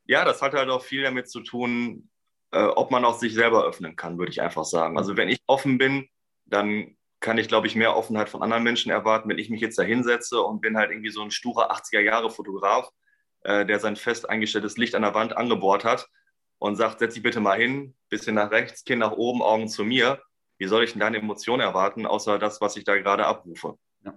Ja, 0.07 0.25
das 0.25 0.41
hat 0.41 0.55
halt 0.55 0.71
auch 0.71 0.83
viel 0.83 1.03
damit 1.03 1.29
zu 1.29 1.41
tun, 1.41 2.11
äh, 2.53 2.63
ob 2.63 2.91
man 2.91 3.05
auch 3.05 3.19
sich 3.19 3.35
selber 3.35 3.65
öffnen 3.65 3.95
kann, 3.95 4.19
würde 4.19 4.33
ich 4.33 4.41
einfach 4.41 4.65
sagen. 4.65 4.97
Also 4.97 5.17
wenn 5.19 5.29
ich 5.29 5.41
offen 5.47 5.77
bin, 5.77 6.09
dann 6.47 6.97
kann 7.21 7.39
ich, 7.39 7.49
glaube 7.49 7.67
ich, 7.67 7.77
mehr 7.77 7.97
Offenheit 7.97 8.31
von 8.31 8.43
anderen 8.43 8.63
Menschen 8.63 8.91
erwarten. 8.91 9.29
Wenn 9.29 9.39
ich 9.39 9.51
mich 9.51 9.61
jetzt 9.61 9.79
da 9.79 9.83
hinsetze 9.83 10.41
und 10.41 10.61
bin 10.61 10.77
halt 10.77 10.91
irgendwie 10.91 11.11
so 11.11 11.23
ein 11.23 11.31
sturer 11.31 11.71
80er-Jahre-Fotograf, 11.71 12.91
äh, 13.43 13.67
der 13.67 13.79
sein 13.79 13.97
fest 13.97 14.29
eingestelltes 14.29 14.79
Licht 14.79 14.95
an 14.95 15.03
der 15.03 15.15
Wand 15.15 15.37
angebohrt 15.37 15.85
hat 15.85 16.09
und 16.59 16.77
sagt, 16.77 16.99
setz 16.99 17.15
dich 17.15 17.23
bitte 17.23 17.41
mal 17.41 17.59
hin, 17.59 17.95
bisschen 18.09 18.35
nach 18.35 18.51
rechts, 18.51 18.85
Kinn 18.85 18.99
nach 18.99 19.13
oben, 19.13 19.43
Augen 19.43 19.69
zu 19.69 19.85
mir. 19.85 20.23
Wie 20.59 20.67
soll 20.67 20.85
ich 20.85 20.93
denn 20.93 21.01
deine 21.01 21.19
Emotion 21.19 21.61
erwarten, 21.61 22.07
außer 22.07 22.39
das, 22.39 22.61
was 22.61 22.77
ich 22.77 22.85
da 22.85 22.97
gerade 22.97 23.27
abrufe? 23.27 23.79
Ja. 24.05 24.15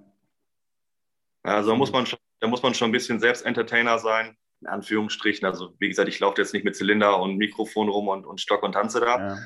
Also 1.43 1.75
muss 1.75 1.91
man 1.91 2.05
schon, 2.05 2.19
da 2.39 2.47
muss 2.47 2.63
man 2.63 2.73
schon 2.73 2.89
ein 2.89 2.93
bisschen 2.93 3.19
selbst 3.19 3.45
Entertainer 3.45 3.99
sein, 3.99 4.37
in 4.61 4.67
Anführungsstrichen. 4.67 5.45
Also 5.45 5.73
wie 5.79 5.89
gesagt, 5.89 6.09
ich 6.09 6.19
laufe 6.19 6.41
jetzt 6.41 6.53
nicht 6.53 6.65
mit 6.65 6.75
Zylinder 6.75 7.19
und 7.21 7.37
Mikrofon 7.37 7.89
rum 7.89 8.07
und, 8.07 8.25
und 8.25 8.41
Stock 8.41 8.63
und 8.63 8.73
tanze 8.73 9.01
da. 9.01 9.19
Ja. 9.19 9.37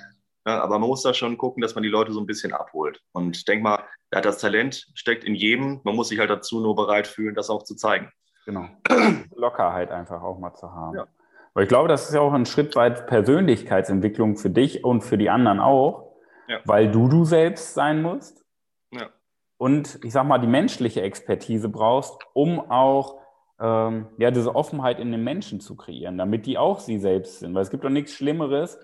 Ja, 0.48 0.62
aber 0.62 0.80
man 0.80 0.88
muss 0.88 1.04
da 1.04 1.14
schon 1.14 1.38
gucken, 1.38 1.62
dass 1.62 1.76
man 1.76 1.84
die 1.84 1.90
Leute 1.90 2.14
so 2.14 2.22
ein 2.22 2.26
bisschen 2.26 2.54
abholt. 2.54 3.02
Und 3.12 3.36
ich 3.36 3.44
denke 3.44 3.64
mal, 3.64 3.84
das 4.12 4.38
Talent 4.38 4.88
steckt 4.94 5.26
in 5.26 5.36
jedem. 5.36 5.82
Man 5.84 5.94
muss 5.94 6.08
sich 6.08 6.20
halt 6.20 6.30
dazu 6.30 6.62
nur 6.62 6.74
bereit 6.74 7.06
fühlen, 7.06 7.36
das 7.36 7.50
auch 7.50 7.64
zu 7.64 7.76
zeigen. 7.76 8.10
Genau. 8.46 8.66
Lockerheit 9.36 9.92
einfach 9.92 10.22
auch 10.22 10.40
mal 10.40 10.54
zu 10.54 10.72
haben. 10.72 10.96
Ja. 10.96 11.08
Weil 11.54 11.64
ich 11.64 11.70
glaube, 11.70 11.90
das 11.90 12.08
ist 12.08 12.16
ja 12.16 12.22
auch 12.22 12.32
ein 12.32 12.46
Schritt 12.46 12.78
weit 12.78 13.08
Persönlichkeitsentwicklung 13.08 14.38
für 14.38 14.50
dich 14.50 14.86
und 14.86 15.02
für 15.02 15.18
die 15.18 15.30
anderen 15.30 15.60
auch, 15.60 16.16
ja. 16.48 16.60
weil 16.64 16.90
du 16.90 17.10
du 17.10 17.26
selbst 17.26 17.74
sein 17.74 18.02
musst. 18.02 18.46
Ja. 18.92 19.10
Und 19.58 20.00
ich 20.06 20.14
sag 20.14 20.26
mal, 20.26 20.38
die 20.38 20.48
menschliche 20.48 21.02
Expertise 21.02 21.68
brauchst, 21.68 22.22
um 22.32 22.72
auch 22.72 23.20
ähm, 23.60 24.08
ja, 24.18 24.32
diese 24.32 24.56
Offenheit 24.56 25.02
in 25.02 25.12
den 25.12 25.26
Menschen 25.26 25.60
zu 25.60 25.76
kreieren, 25.76 26.18
damit 26.18 26.46
die 26.46 26.58
auch 26.58 26.80
sie 26.80 27.00
selbst 27.00 27.40
sind. 27.40 27.54
Weil 27.54 27.64
es 27.64 27.70
gibt 27.70 27.84
doch 27.84 27.90
nichts 27.90 28.14
Schlimmeres, 28.14 28.80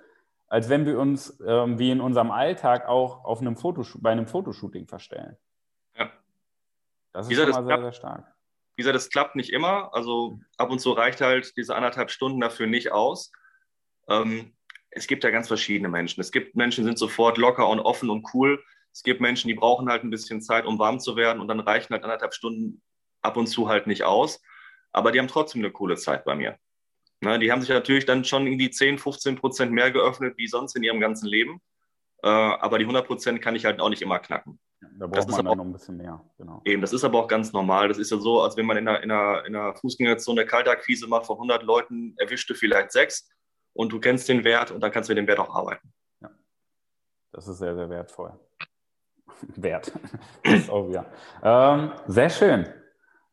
als 0.54 0.70
wenn 0.70 0.86
wir 0.86 1.00
uns 1.00 1.42
ähm, 1.48 1.80
wie 1.80 1.90
in 1.90 2.00
unserem 2.00 2.30
Alltag 2.30 2.88
auch 2.88 3.26
auf 3.26 3.42
einem 3.42 3.58
Fotosh 3.58 3.98
bei 4.00 4.12
einem 4.12 4.28
Fotoshooting 4.28 4.88
verstellen. 4.88 5.36
Ja. 5.98 6.12
Das 7.12 7.28
ist 7.28 7.36
schon 7.36 7.50
mal 7.50 7.66
sehr, 7.66 7.82
sehr 7.82 7.94
stark. 7.94 8.36
Wie 8.76 8.84
gesagt, 8.84 8.96
das 8.96 9.10
klappt 9.10 9.36
nicht 9.36 9.52
immer. 9.52 9.92
Also 9.96 10.40
ab 10.58 10.70
und 10.70 10.78
zu 10.78 10.92
reicht 10.92 11.22
halt 11.22 11.58
diese 11.58 11.76
anderthalb 11.76 12.12
Stunden 12.12 12.40
dafür 12.40 12.68
nicht 12.68 12.92
aus. 12.92 13.32
Ähm, 14.08 14.56
es 14.92 15.08
gibt 15.08 15.24
ja 15.24 15.32
ganz 15.32 15.48
verschiedene 15.48 15.90
Menschen. 15.90 16.22
Es 16.22 16.32
gibt 16.32 16.56
Menschen, 16.56 16.84
die 16.84 16.90
sind 16.90 17.00
sofort 17.00 17.40
locker 17.40 17.68
und 17.68 17.80
offen 17.80 18.12
und 18.12 18.24
cool. 18.36 18.64
Es 18.92 19.02
gibt 19.02 19.22
Menschen, 19.22 19.48
die 19.48 19.56
brauchen 19.56 19.90
halt 19.90 20.04
ein 20.04 20.12
bisschen 20.12 20.40
Zeit, 20.40 20.68
um 20.68 20.78
warm 20.78 21.00
zu 21.00 21.16
werden 21.16 21.42
und 21.42 21.48
dann 21.48 21.62
reichen 21.62 21.94
halt 21.94 22.04
anderthalb 22.04 22.36
Stunden 22.36 22.84
ab 23.24 23.38
und 23.38 23.48
zu 23.48 23.70
halt 23.70 23.88
nicht 23.88 24.04
aus 24.04 24.40
aber 24.94 25.12
die 25.12 25.20
haben 25.20 25.28
trotzdem 25.28 25.62
eine 25.62 25.72
coole 25.72 25.98
Zeit 25.98 26.24
bei 26.24 26.36
mir. 26.36 26.58
Na, 27.24 27.38
die 27.38 27.52
haben 27.52 27.62
sich 27.62 27.70
natürlich 27.70 28.06
dann 28.06 28.26
schon 28.26 28.46
irgendwie 28.46 28.70
10, 28.70 28.98
15 28.98 29.38
Prozent 29.38 29.72
mehr 29.72 29.92
geöffnet 29.92 30.34
wie 30.38 30.48
sonst 30.48 30.76
in 30.76 30.84
ihrem 30.84 31.00
ganzen 31.00 31.28
Leben. 31.28 31.62
Äh, 32.22 32.28
aber 32.28 32.78
die 32.78 32.84
100 32.84 33.08
Prozent 33.08 33.42
kann 33.42 33.56
ich 33.56 33.66
halt 33.66 33.80
auch 33.80 33.90
nicht 33.90 34.02
immer 34.02 34.20
knacken. 34.20 34.60
da 34.82 35.08
braucht 35.08 35.18
das 35.18 35.28
man 35.28 35.46
dann 35.46 35.58
noch 35.58 35.66
ein 35.66 35.72
bisschen 35.72 35.98
mehr. 35.98 36.22
Genau. 36.38 36.62
Eben, 36.66 36.82
das 36.82 36.92
ist 36.92 37.04
aber 37.06 37.20
auch 37.20 37.28
ganz 37.28 37.54
normal. 37.54 37.88
Das 37.88 37.98
ist 37.98 38.12
ja 38.12 38.18
so, 38.18 38.42
als 38.42 38.58
wenn 38.58 38.66
man 38.66 38.78
in 38.78 38.88
einer, 38.88 39.02
in 39.02 39.12
einer, 39.12 39.46
in 39.46 39.56
einer 39.56 39.74
Fußgängerzone 39.76 40.46
Kaltakquise 40.46 41.08
macht 41.08 41.26
von 41.26 41.38
100 41.38 41.64
Leuten, 41.64 42.14
erwischt 42.18 42.50
du 42.50 42.56
vielleicht 42.56 42.92
sechs 42.92 43.30
und 43.72 43.94
du 43.94 44.00
kennst 44.00 44.28
den 44.28 44.44
Wert 44.44 44.72
und 44.72 44.82
dann 44.82 44.92
kannst 44.92 45.10
du 45.10 45.12
mit 45.14 45.20
dem 45.20 45.28
Wert 45.28 45.40
auch 45.40 45.56
arbeiten. 45.56 45.94
Ja. 46.22 46.30
Das 47.32 47.48
ist 47.48 47.60
sehr, 47.60 47.74
sehr 47.74 47.90
wertvoll. 47.90 48.38
Wert. 49.56 49.94
auch, 50.70 50.90
ja. 50.90 51.06
Ähm, 51.42 51.92
sehr 52.08 52.30
schön. 52.30 52.68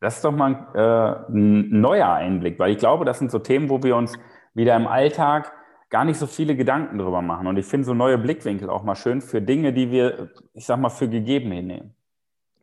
Das 0.01 0.15
ist 0.15 0.25
doch 0.25 0.31
mal 0.31 0.67
äh, 0.73 1.31
ein 1.31 1.79
neuer 1.79 2.11
Einblick, 2.11 2.57
weil 2.57 2.71
ich 2.71 2.79
glaube, 2.79 3.05
das 3.05 3.19
sind 3.19 3.29
so 3.29 3.37
Themen, 3.37 3.69
wo 3.69 3.81
wir 3.83 3.95
uns 3.95 4.17
wieder 4.55 4.75
im 4.75 4.87
Alltag 4.87 5.53
gar 5.91 6.05
nicht 6.05 6.17
so 6.17 6.25
viele 6.25 6.55
Gedanken 6.55 6.97
drüber 6.97 7.21
machen. 7.21 7.45
Und 7.45 7.57
ich 7.57 7.67
finde 7.67 7.85
so 7.85 7.93
neue 7.93 8.17
Blickwinkel 8.17 8.69
auch 8.69 8.83
mal 8.83 8.95
schön 8.95 9.21
für 9.21 9.41
Dinge, 9.41 9.73
die 9.73 9.91
wir, 9.91 10.31
ich 10.53 10.65
sag 10.65 10.79
mal, 10.79 10.89
für 10.89 11.07
gegeben 11.07 11.51
hinnehmen. 11.51 11.95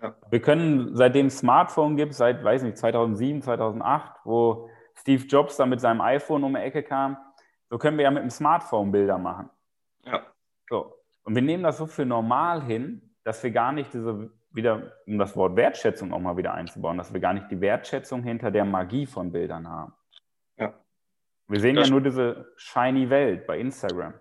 Ja. 0.03 0.16
Wir 0.31 0.42
können, 0.42 0.96
seitdem 0.96 1.27
es 1.27 1.38
Smartphone 1.38 1.96
gibt, 1.96 2.14
seit, 2.14 2.42
weiß 2.42 2.64
nicht, 2.64 2.77
2007, 2.77 3.42
2008, 3.42 4.20
wo 4.24 4.68
Steve 4.96 5.24
Jobs 5.24 5.57
dann 5.57 5.68
mit 5.68 5.81
seinem 5.81 6.01
iPhone 6.01 6.42
um 6.42 6.55
die 6.55 6.61
Ecke 6.61 6.83
kam, 6.83 7.16
so 7.70 7.79
können 7.79 7.98
wir 7.98 8.05
ja 8.05 8.11
mit 8.11 8.22
dem 8.22 8.31
Smartphone 8.31 8.90
Bilder 8.90 9.18
machen. 9.18 9.48
Ja. 10.05 10.22
So. 10.68 10.94
Und 11.22 11.37
wir 11.37 11.42
nehmen 11.42 11.62
das 11.62 11.79
so 11.79 11.87
für 11.87 12.05
normal 12.05 12.62
hin, 12.64 13.14
dass 13.22 13.42
wir 13.44 13.53
gar 13.53 13.70
nicht 13.70 13.92
diese 13.92 14.31
wieder, 14.51 14.93
um 15.07 15.19
das 15.19 15.37
Wort 15.37 15.57
Wertschätzung 15.57 16.13
auch 16.13 16.21
mal 16.21 16.37
wieder 16.37 16.55
einzubauen, 16.55 16.99
dass 16.99 17.13
wir 17.13 17.21
gar 17.21 17.35
nicht 17.35 17.51
die 17.51 17.61
Wertschätzung 17.61 18.23
hinter 18.23 18.51
der 18.51 18.65
Magie 18.65 19.07
von 19.07 19.33
Bildern 19.33 19.69
haben. 19.69 19.93
Ja. 20.57 20.75
Wir 21.47 21.61
sehen 21.61 21.77
das 21.77 21.89
ja 21.89 21.93
nur 21.93 22.01
diese 22.01 22.53
shiny 22.57 23.11
Welt 23.11 23.47
bei 23.47 23.59
Instagram. 23.59 24.15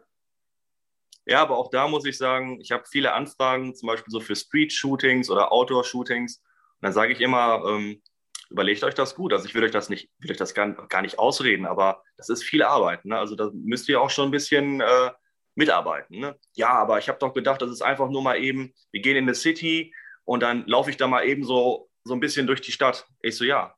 Ja, 1.26 1.42
aber 1.42 1.58
auch 1.58 1.70
da 1.70 1.88
muss 1.88 2.06
ich 2.06 2.18
sagen, 2.18 2.60
ich 2.62 2.72
habe 2.72 2.86
viele 2.90 3.14
Anfragen, 3.14 3.76
zum 3.76 3.88
Beispiel 3.88 4.12
so 4.12 4.22
für 4.22 4.36
Street-Shootings 4.36 5.30
oder 5.30 5.52
Outdoor-Shootings. 5.52 6.38
Und 6.38 6.86
dann 6.86 6.94
sage 6.94 7.12
ich 7.12 7.20
immer, 7.20 7.64
ähm, 7.68 8.02
überlegt 8.50 8.84
euch 8.84 8.94
das 8.94 9.16
gut. 9.16 9.34
Also 9.34 9.46
ich 9.46 9.54
will 9.54 9.64
euch 9.64 9.72
das 9.72 9.90
nicht, 9.90 10.10
will 10.20 10.32
euch 10.32 10.38
das 10.38 10.54
gar, 10.54 10.72
gar 10.88 11.02
nicht 11.02 11.20
ausreden, 11.20 11.66
aber 11.66 12.02
das 12.16 12.30
ist 12.30 12.44
viel 12.44 12.64
Arbeit. 12.64 13.04
Ne? 13.04 13.18
Also 13.18 13.36
da 13.36 13.50
müsst 13.54 13.90
ihr 13.90 14.02
auch 14.02 14.10
schon 14.10 14.30
ein 14.30 14.32
bisschen 14.32 14.80
äh, 14.80 15.12
mitarbeiten. 15.56 16.20
Ne? 16.20 16.38
Ja, 16.54 16.70
aber 16.70 16.98
ich 17.00 17.10
habe 17.10 17.20
doch 17.20 17.34
gedacht, 17.34 17.62
das 17.62 17.72
ist 17.72 17.82
einfach 17.82 18.10
nur 18.10 18.22
mal 18.22 18.42
eben, 18.42 18.74
wir 18.92 19.02
gehen 19.02 19.18
in 19.18 19.26
eine 19.26 19.36
City, 19.36 19.94
und 20.28 20.44
dann 20.44 20.68
laufe 20.68 20.90
ich 20.90 20.98
da 20.98 21.08
mal 21.08 21.26
eben 21.26 21.46
so, 21.46 21.90
so 22.04 22.14
ein 22.14 22.20
bisschen 22.20 22.48
durch 22.48 22.60
die 22.60 22.74
Stadt. 22.74 23.08
Ich 23.22 23.38
so, 23.38 23.46
ja, 23.46 23.74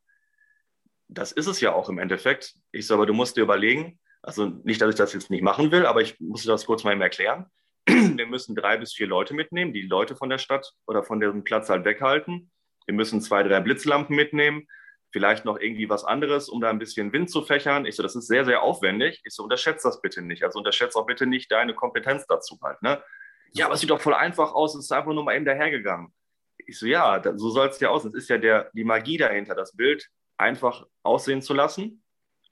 das 1.06 1.30
ist 1.30 1.46
es 1.46 1.60
ja 1.60 1.72
auch 1.72 1.88
im 1.88 1.98
Endeffekt. 1.98 2.54
Ich 2.72 2.88
so, 2.88 2.94
aber 2.94 3.06
du 3.06 3.14
musst 3.14 3.36
dir 3.36 3.42
überlegen, 3.42 4.00
also 4.20 4.46
nicht, 4.64 4.80
dass 4.80 4.90
ich 4.90 4.96
das 4.96 5.12
jetzt 5.12 5.30
nicht 5.30 5.42
machen 5.42 5.70
will, 5.70 5.86
aber 5.86 6.02
ich 6.02 6.18
muss 6.18 6.42
das 6.42 6.66
kurz 6.66 6.82
mal 6.82 6.90
eben 6.90 7.00
erklären. 7.00 7.46
Wir 7.86 8.26
müssen 8.26 8.56
drei 8.56 8.76
bis 8.78 8.92
vier 8.92 9.06
Leute 9.06 9.32
mitnehmen, 9.32 9.72
die 9.72 9.82
Leute 9.82 10.16
von 10.16 10.28
der 10.28 10.38
Stadt 10.38 10.72
oder 10.88 11.04
von 11.04 11.20
diesem 11.20 11.44
Platz 11.44 11.70
halt 11.70 11.84
weghalten. 11.84 12.50
Wir 12.86 12.94
müssen 12.94 13.20
zwei, 13.20 13.44
drei 13.44 13.60
Blitzlampen 13.60 14.16
mitnehmen, 14.16 14.66
vielleicht 15.12 15.44
noch 15.44 15.60
irgendwie 15.60 15.88
was 15.88 16.04
anderes, 16.04 16.48
um 16.48 16.60
da 16.60 16.68
ein 16.68 16.80
bisschen 16.80 17.12
Wind 17.12 17.30
zu 17.30 17.42
fächern. 17.42 17.86
Ich 17.86 17.94
so, 17.94 18.02
das 18.02 18.16
ist 18.16 18.26
sehr, 18.26 18.44
sehr 18.44 18.62
aufwendig. 18.62 19.22
Ich 19.24 19.34
so, 19.34 19.44
unterschätze 19.44 19.86
das 19.86 20.00
bitte 20.00 20.20
nicht. 20.22 20.42
Also 20.42 20.58
unterschätze 20.58 20.98
auch 20.98 21.06
bitte 21.06 21.26
nicht 21.26 21.52
deine 21.52 21.74
Kompetenz 21.74 22.26
dazu 22.26 22.58
halt. 22.60 22.82
Ne? 22.82 23.00
Ja, 23.52 23.66
aber 23.66 23.74
es 23.74 23.80
sieht 23.80 23.90
doch 23.90 24.00
voll 24.00 24.14
einfach 24.14 24.52
aus, 24.52 24.74
es 24.74 24.86
ist 24.86 24.92
einfach 24.92 25.12
nur 25.12 25.22
mal 25.22 25.36
eben 25.36 25.44
dahergegangen. 25.44 26.12
Ich 26.70 26.78
so, 26.78 26.86
ja, 26.86 27.20
so 27.36 27.50
soll 27.50 27.68
es 27.68 27.80
ja 27.80 27.90
aussehen. 27.90 28.12
Es 28.14 28.24
ist 28.24 28.30
ja 28.30 28.38
der, 28.38 28.70
die 28.72 28.84
Magie 28.84 29.16
dahinter, 29.16 29.54
das 29.54 29.76
Bild 29.76 30.08
einfach 30.38 30.86
aussehen 31.02 31.42
zu 31.42 31.52
lassen. 31.52 32.04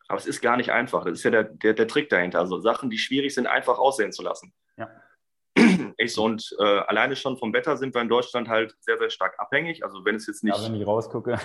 Aber 0.08 0.18
es 0.18 0.26
ist 0.26 0.40
gar 0.40 0.56
nicht 0.56 0.72
einfach. 0.72 1.04
Das 1.04 1.14
ist 1.14 1.24
ja 1.24 1.30
der, 1.30 1.44
der, 1.44 1.74
der 1.74 1.86
Trick 1.86 2.08
dahinter. 2.08 2.40
Also 2.40 2.58
Sachen, 2.58 2.90
die 2.90 2.98
schwierig 2.98 3.32
sind, 3.34 3.46
einfach 3.46 3.78
aussehen 3.78 4.12
zu 4.12 4.22
lassen. 4.22 4.52
Ja. 4.76 4.90
Ich 6.00 6.14
so, 6.14 6.24
und 6.24 6.54
äh, 6.60 6.62
alleine 6.62 7.16
schon 7.16 7.36
vom 7.38 7.52
Wetter 7.52 7.76
sind 7.76 7.92
wir 7.92 8.00
in 8.00 8.08
Deutschland 8.08 8.48
halt 8.48 8.76
sehr, 8.78 8.98
sehr 8.98 9.10
stark 9.10 9.34
abhängig. 9.38 9.84
Also 9.84 10.04
wenn 10.04 10.14
es 10.14 10.28
jetzt 10.28 10.44
nicht. 10.44 10.56
Ja, 10.56 10.64
wenn 10.64 10.74
ich 10.74 10.86
rausgucke. 10.86 11.40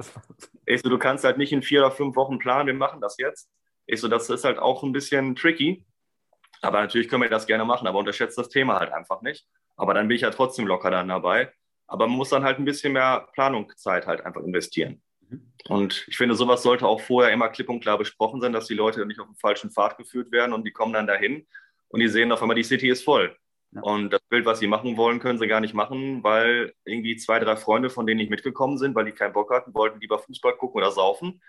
ich 0.66 0.80
so, 0.80 0.88
du 0.88 0.98
kannst 0.98 1.24
halt 1.24 1.36
nicht 1.36 1.52
in 1.52 1.62
vier 1.62 1.80
oder 1.80 1.90
fünf 1.90 2.16
Wochen 2.16 2.38
planen, 2.38 2.66
wir 2.66 2.74
machen 2.74 3.02
das 3.02 3.18
jetzt. 3.18 3.50
Ich 3.86 4.00
so, 4.00 4.08
das 4.08 4.30
ist 4.30 4.44
halt 4.44 4.58
auch 4.58 4.82
ein 4.82 4.92
bisschen 4.92 5.36
tricky. 5.36 5.84
Aber 6.62 6.80
natürlich 6.80 7.08
können 7.08 7.22
wir 7.22 7.28
das 7.28 7.46
gerne 7.46 7.64
machen, 7.64 7.86
aber 7.86 7.98
unterschätzt 7.98 8.38
das 8.38 8.48
Thema 8.48 8.78
halt 8.78 8.92
einfach 8.92 9.20
nicht. 9.22 9.46
Aber 9.76 9.94
dann 9.94 10.08
bin 10.08 10.14
ich 10.14 10.22
ja 10.22 10.30
trotzdem 10.30 10.66
locker 10.66 10.90
dann 10.90 11.08
dabei. 11.08 11.52
Aber 11.90 12.06
man 12.06 12.16
muss 12.16 12.28
dann 12.28 12.44
halt 12.44 12.58
ein 12.58 12.64
bisschen 12.64 12.92
mehr 12.92 13.26
Planungszeit 13.32 14.06
halt 14.06 14.24
einfach 14.24 14.42
investieren. 14.42 15.02
Mhm. 15.28 15.42
Und 15.68 16.04
ich 16.06 16.16
finde, 16.16 16.36
sowas 16.36 16.62
sollte 16.62 16.86
auch 16.86 17.00
vorher 17.00 17.32
immer 17.32 17.48
klipp 17.48 17.68
und 17.68 17.80
klar 17.80 17.98
besprochen 17.98 18.40
sein, 18.40 18.52
dass 18.52 18.66
die 18.66 18.74
Leute 18.74 19.04
nicht 19.06 19.18
auf 19.18 19.26
den 19.26 19.34
falschen 19.34 19.72
Pfad 19.72 19.98
geführt 19.98 20.30
werden 20.30 20.52
und 20.52 20.64
die 20.64 20.70
kommen 20.70 20.92
dann 20.92 21.08
dahin 21.08 21.48
und 21.88 21.98
die 21.98 22.08
sehen 22.08 22.30
auf 22.30 22.40
einmal, 22.42 22.54
die 22.54 22.62
City 22.62 22.88
ist 22.88 23.02
voll. 23.02 23.36
Ja. 23.72 23.82
Und 23.82 24.10
das 24.10 24.20
Bild, 24.28 24.46
was 24.46 24.60
sie 24.60 24.68
machen 24.68 24.96
wollen, 24.96 25.18
können 25.18 25.40
sie 25.40 25.48
gar 25.48 25.60
nicht 25.60 25.74
machen, 25.74 26.22
weil 26.22 26.74
irgendwie 26.84 27.16
zwei, 27.16 27.40
drei 27.40 27.56
Freunde, 27.56 27.90
von 27.90 28.06
denen 28.06 28.18
nicht 28.18 28.30
mitgekommen 28.30 28.78
sind, 28.78 28.94
weil 28.94 29.04
die 29.04 29.12
keinen 29.12 29.32
Bock 29.32 29.50
hatten, 29.50 29.74
wollten 29.74 30.00
lieber 30.00 30.20
Fußball 30.20 30.56
gucken 30.56 30.78
oder 30.80 30.92
saufen. 30.92 31.42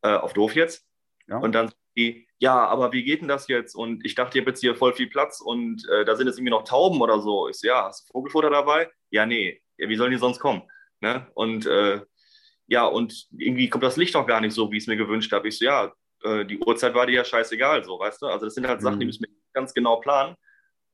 Äh, 0.00 0.14
auf 0.14 0.32
doof 0.32 0.56
jetzt. 0.56 0.86
Ja. 1.28 1.36
Und 1.36 1.54
dann 1.54 1.70
die, 1.98 2.26
ja, 2.38 2.66
aber 2.66 2.92
wie 2.92 3.04
geht 3.04 3.20
denn 3.20 3.28
das 3.28 3.48
jetzt? 3.48 3.74
Und 3.74 4.06
ich 4.06 4.14
dachte, 4.14 4.38
ihr 4.38 4.42
habt 4.42 4.48
jetzt 4.48 4.60
hier 4.60 4.74
voll 4.74 4.94
viel 4.94 5.08
Platz 5.08 5.42
und 5.42 5.86
äh, 5.90 6.06
da 6.06 6.16
sind 6.16 6.28
jetzt 6.28 6.38
irgendwie 6.38 6.50
noch 6.50 6.64
Tauben 6.64 7.02
oder 7.02 7.20
so. 7.20 7.48
Ich 7.48 7.58
so, 7.58 7.66
ja, 7.66 7.84
hast 7.84 8.08
du 8.08 8.12
Vogelfutter 8.12 8.50
dabei? 8.50 8.88
Ja, 9.10 9.26
nee 9.26 9.60
ja, 9.78 9.88
wie 9.88 9.96
sollen 9.96 10.12
die 10.12 10.18
sonst 10.18 10.38
kommen? 10.38 10.62
Ne? 11.00 11.26
Und 11.34 11.66
äh, 11.66 12.00
ja, 12.66 12.84
und 12.86 13.28
irgendwie 13.36 13.68
kommt 13.68 13.84
das 13.84 13.96
Licht 13.96 14.16
auch 14.16 14.26
gar 14.26 14.40
nicht 14.40 14.52
so, 14.52 14.70
wie 14.70 14.76
ich 14.76 14.84
es 14.84 14.88
mir 14.88 14.96
gewünscht 14.96 15.32
habe. 15.32 15.48
Ich 15.48 15.58
so, 15.58 15.64
ja, 15.64 15.92
äh, 16.22 16.44
die 16.44 16.58
Uhrzeit 16.58 16.94
war 16.94 17.06
dir 17.06 17.14
ja 17.14 17.24
scheißegal, 17.24 17.84
so, 17.84 17.98
weißt 17.98 18.22
du? 18.22 18.26
Also 18.26 18.46
das 18.46 18.54
sind 18.54 18.66
halt 18.66 18.80
mhm. 18.80 18.84
Sachen, 18.84 19.00
die 19.00 19.06
mhm. 19.06 19.08
müssen 19.08 19.22
wir 19.24 19.30
ganz 19.52 19.72
genau 19.74 19.96
planen. 19.96 20.36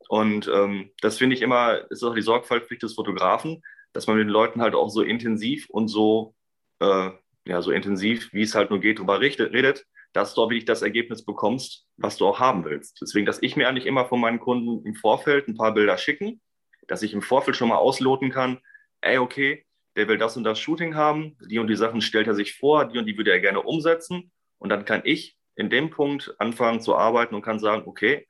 Und 0.08 0.48
ähm, 0.52 0.90
das 1.00 1.18
finde 1.18 1.36
ich 1.36 1.42
immer, 1.42 1.90
ist 1.90 2.02
auch 2.02 2.14
die 2.14 2.22
Sorgfaltspflicht 2.22 2.82
des 2.82 2.94
Fotografen, 2.94 3.62
dass 3.92 4.06
man 4.06 4.16
mit 4.16 4.26
den 4.26 4.32
Leuten 4.32 4.60
halt 4.60 4.74
auch 4.74 4.88
so 4.88 5.02
intensiv 5.02 5.68
und 5.70 5.88
so, 5.88 6.34
äh, 6.80 7.10
ja, 7.46 7.62
so 7.62 7.70
intensiv, 7.70 8.32
wie 8.32 8.42
es 8.42 8.54
halt 8.54 8.70
nur 8.70 8.80
geht, 8.80 8.98
drüber 8.98 9.20
redet, 9.20 9.86
dass 10.12 10.34
du 10.34 10.42
auch 10.42 10.50
wirklich 10.50 10.64
das 10.64 10.82
Ergebnis 10.82 11.24
bekommst, 11.24 11.86
was 11.96 12.16
du 12.16 12.26
auch 12.26 12.40
haben 12.40 12.64
willst. 12.64 13.00
Deswegen, 13.00 13.26
dass 13.26 13.42
ich 13.42 13.56
mir 13.56 13.68
eigentlich 13.68 13.86
immer 13.86 14.06
von 14.06 14.20
meinen 14.20 14.40
Kunden 14.40 14.84
im 14.86 14.94
Vorfeld 14.94 15.48
ein 15.48 15.56
paar 15.56 15.72
Bilder 15.72 15.96
schicken, 15.96 16.40
dass 16.88 17.02
ich 17.02 17.14
im 17.14 17.22
Vorfeld 17.22 17.56
schon 17.56 17.68
mal 17.68 17.76
ausloten 17.76 18.30
kann, 18.30 18.60
ey, 19.02 19.18
okay, 19.18 19.66
der 19.96 20.08
will 20.08 20.18
das 20.18 20.36
und 20.36 20.44
das 20.44 20.58
Shooting 20.58 20.94
haben, 20.94 21.36
die 21.40 21.58
und 21.58 21.66
die 21.66 21.76
Sachen 21.76 22.00
stellt 22.00 22.26
er 22.26 22.34
sich 22.34 22.56
vor, 22.56 22.86
die 22.86 22.98
und 22.98 23.06
die 23.06 23.16
würde 23.16 23.30
er 23.30 23.40
gerne 23.40 23.60
umsetzen. 23.60 24.32
Und 24.58 24.70
dann 24.70 24.84
kann 24.84 25.02
ich 25.04 25.36
in 25.54 25.68
dem 25.68 25.90
Punkt 25.90 26.34
anfangen 26.38 26.80
zu 26.80 26.96
arbeiten 26.96 27.34
und 27.34 27.42
kann 27.42 27.58
sagen, 27.58 27.82
okay, 27.86 28.26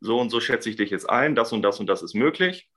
so 0.00 0.20
und 0.20 0.30
so 0.30 0.40
schätze 0.40 0.68
ich 0.68 0.76
dich 0.76 0.90
jetzt 0.90 1.08
ein, 1.08 1.34
das 1.34 1.52
und 1.52 1.62
das 1.62 1.80
und 1.80 1.86
das 1.86 2.02
ist 2.02 2.14
möglich. 2.14 2.68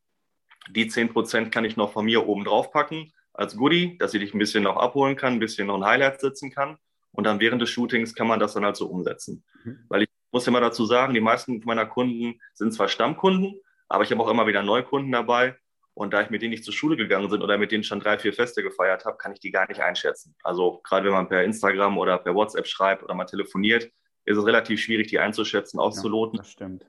Die 0.69 0.89
10% 0.89 1.49
kann 1.49 1.65
ich 1.65 1.75
noch 1.75 1.91
von 1.91 2.05
mir 2.05 2.27
oben 2.27 2.45
drauf 2.45 2.71
packen 2.71 3.11
als 3.33 3.55
Goodie, 3.57 3.97
dass 3.97 4.13
ich 4.13 4.21
dich 4.21 4.33
ein 4.33 4.39
bisschen 4.39 4.63
noch 4.63 4.77
abholen 4.77 5.15
kann, 5.15 5.33
ein 5.33 5.39
bisschen 5.39 5.67
noch 5.67 5.77
ein 5.77 5.85
Highlight 5.85 6.21
setzen 6.21 6.51
kann. 6.51 6.77
Und 7.11 7.25
dann 7.25 7.39
während 7.39 7.61
des 7.61 7.69
Shootings 7.69 8.15
kann 8.15 8.27
man 8.27 8.39
das 8.39 8.53
dann 8.53 8.63
halt 8.63 8.77
so 8.77 8.87
umsetzen. 8.87 9.43
Mhm. 9.63 9.85
Weil 9.89 10.03
ich 10.03 10.09
muss 10.31 10.47
immer 10.47 10.61
dazu 10.61 10.85
sagen, 10.85 11.13
die 11.13 11.19
meisten 11.19 11.61
meiner 11.65 11.85
Kunden 11.85 12.39
sind 12.53 12.73
zwar 12.73 12.87
Stammkunden, 12.87 13.59
aber 13.89 14.03
ich 14.03 14.11
habe 14.11 14.23
auch 14.23 14.29
immer 14.29 14.47
wieder 14.47 14.63
Neukunden 14.63 15.11
dabei. 15.11 15.57
Und 15.93 16.13
da 16.13 16.21
ich 16.21 16.29
mit 16.29 16.41
denen 16.41 16.51
nicht 16.51 16.63
zur 16.63 16.73
Schule 16.73 16.95
gegangen 16.95 17.29
bin 17.29 17.41
oder 17.41 17.57
mit 17.57 17.71
denen 17.71 17.83
schon 17.83 17.99
drei, 17.99 18.17
vier 18.17 18.33
Feste 18.33 18.63
gefeiert 18.63 19.05
habe, 19.05 19.17
kann 19.17 19.33
ich 19.33 19.39
die 19.39 19.51
gar 19.51 19.67
nicht 19.67 19.81
einschätzen. 19.81 20.35
Also 20.43 20.79
gerade 20.83 21.05
wenn 21.05 21.13
man 21.13 21.27
per 21.27 21.43
Instagram 21.43 21.97
oder 21.97 22.17
per 22.17 22.33
WhatsApp 22.33 22.67
schreibt 22.67 23.03
oder 23.03 23.13
mal 23.13 23.25
telefoniert, 23.25 23.91
ist 24.25 24.37
es 24.37 24.45
relativ 24.45 24.79
schwierig, 24.79 25.07
die 25.07 25.19
einzuschätzen, 25.19 25.79
auszuloten. 25.79 26.37
Ja, 26.37 26.43
das 26.43 26.51
stimmt. 26.51 26.85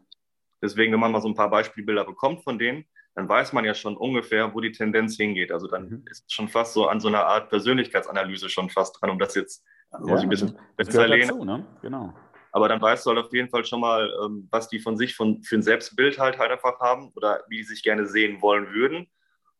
Deswegen, 0.60 0.92
wenn 0.92 1.00
man 1.00 1.10
mal 1.10 1.20
so 1.20 1.28
ein 1.28 1.34
paar 1.34 1.50
Beispielbilder 1.50 2.04
bekommt 2.04 2.44
von 2.44 2.58
denen, 2.58 2.84
dann 3.14 3.28
weiß 3.28 3.52
man 3.52 3.64
ja 3.64 3.74
schon 3.74 3.96
ungefähr, 3.96 4.54
wo 4.54 4.60
die 4.60 4.72
Tendenz 4.72 5.16
hingeht. 5.16 5.52
Also 5.52 5.66
dann 5.66 5.88
mhm. 5.88 6.04
ist 6.10 6.24
es 6.26 6.32
schon 6.32 6.48
fast 6.48 6.72
so 6.72 6.86
an 6.86 7.00
so 7.00 7.08
einer 7.08 7.26
Art 7.26 7.50
Persönlichkeitsanalyse 7.50 8.48
schon 8.48 8.70
fast 8.70 9.00
dran, 9.00 9.10
um 9.10 9.18
das 9.18 9.34
jetzt 9.34 9.64
ja, 9.92 9.98
muss 9.98 10.20
ich 10.20 10.24
ein 10.24 10.30
bisschen 10.30 10.58
besser 10.76 11.08
dazu, 11.08 11.44
ne? 11.44 11.66
Genau. 11.82 12.14
Aber 12.52 12.68
dann 12.68 12.80
weißt 12.80 13.04
du 13.04 13.10
halt 13.10 13.18
auf 13.18 13.32
jeden 13.32 13.48
Fall 13.48 13.64
schon 13.64 13.80
mal, 13.80 14.12
ähm, 14.24 14.46
was 14.50 14.68
die 14.68 14.78
von 14.78 14.96
sich 14.96 15.16
von, 15.16 15.42
für 15.42 15.56
ein 15.56 15.62
Selbstbild 15.62 16.18
halt, 16.18 16.38
halt 16.38 16.52
einfach 16.52 16.78
haben 16.80 17.10
oder 17.16 17.42
wie 17.48 17.56
die 17.56 17.64
sich 17.64 17.82
gerne 17.82 18.06
sehen 18.06 18.42
wollen 18.42 18.72
würden. 18.72 19.10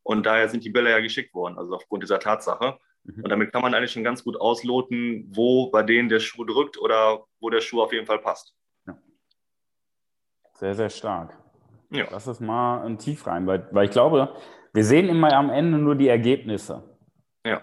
Und 0.02 0.26
daher 0.26 0.48
sind 0.48 0.64
die 0.64 0.70
Bilder 0.70 0.90
ja 0.90 1.00
geschickt 1.00 1.34
worden, 1.34 1.58
also 1.58 1.74
aufgrund 1.74 2.02
dieser 2.02 2.20
Tatsache. 2.20 2.78
Mhm. 3.04 3.24
Und 3.24 3.30
damit 3.30 3.52
kann 3.52 3.62
man 3.62 3.74
eigentlich 3.74 3.92
schon 3.92 4.04
ganz 4.04 4.22
gut 4.22 4.38
ausloten, 4.38 5.26
wo 5.34 5.70
bei 5.70 5.82
denen 5.82 6.10
der 6.10 6.20
Schuh 6.20 6.44
drückt 6.44 6.78
oder 6.78 7.24
wo 7.40 7.48
der 7.48 7.60
Schuh 7.62 7.82
auf 7.82 7.92
jeden 7.92 8.06
Fall 8.06 8.18
passt. 8.18 8.54
Ja. 8.86 8.98
Sehr, 10.54 10.74
sehr 10.74 10.90
stark. 10.90 11.38
Ja. 11.90 12.06
Das 12.10 12.26
ist 12.26 12.40
mal 12.40 12.84
ein 12.84 12.98
Tief 12.98 13.26
rein, 13.26 13.46
weil, 13.46 13.68
weil 13.72 13.86
ich 13.86 13.90
glaube, 13.90 14.34
wir 14.74 14.84
sehen 14.84 15.08
immer 15.08 15.32
am 15.32 15.50
Ende 15.50 15.78
nur 15.78 15.94
die 15.94 16.08
Ergebnisse. 16.08 16.82
Ja. 17.44 17.62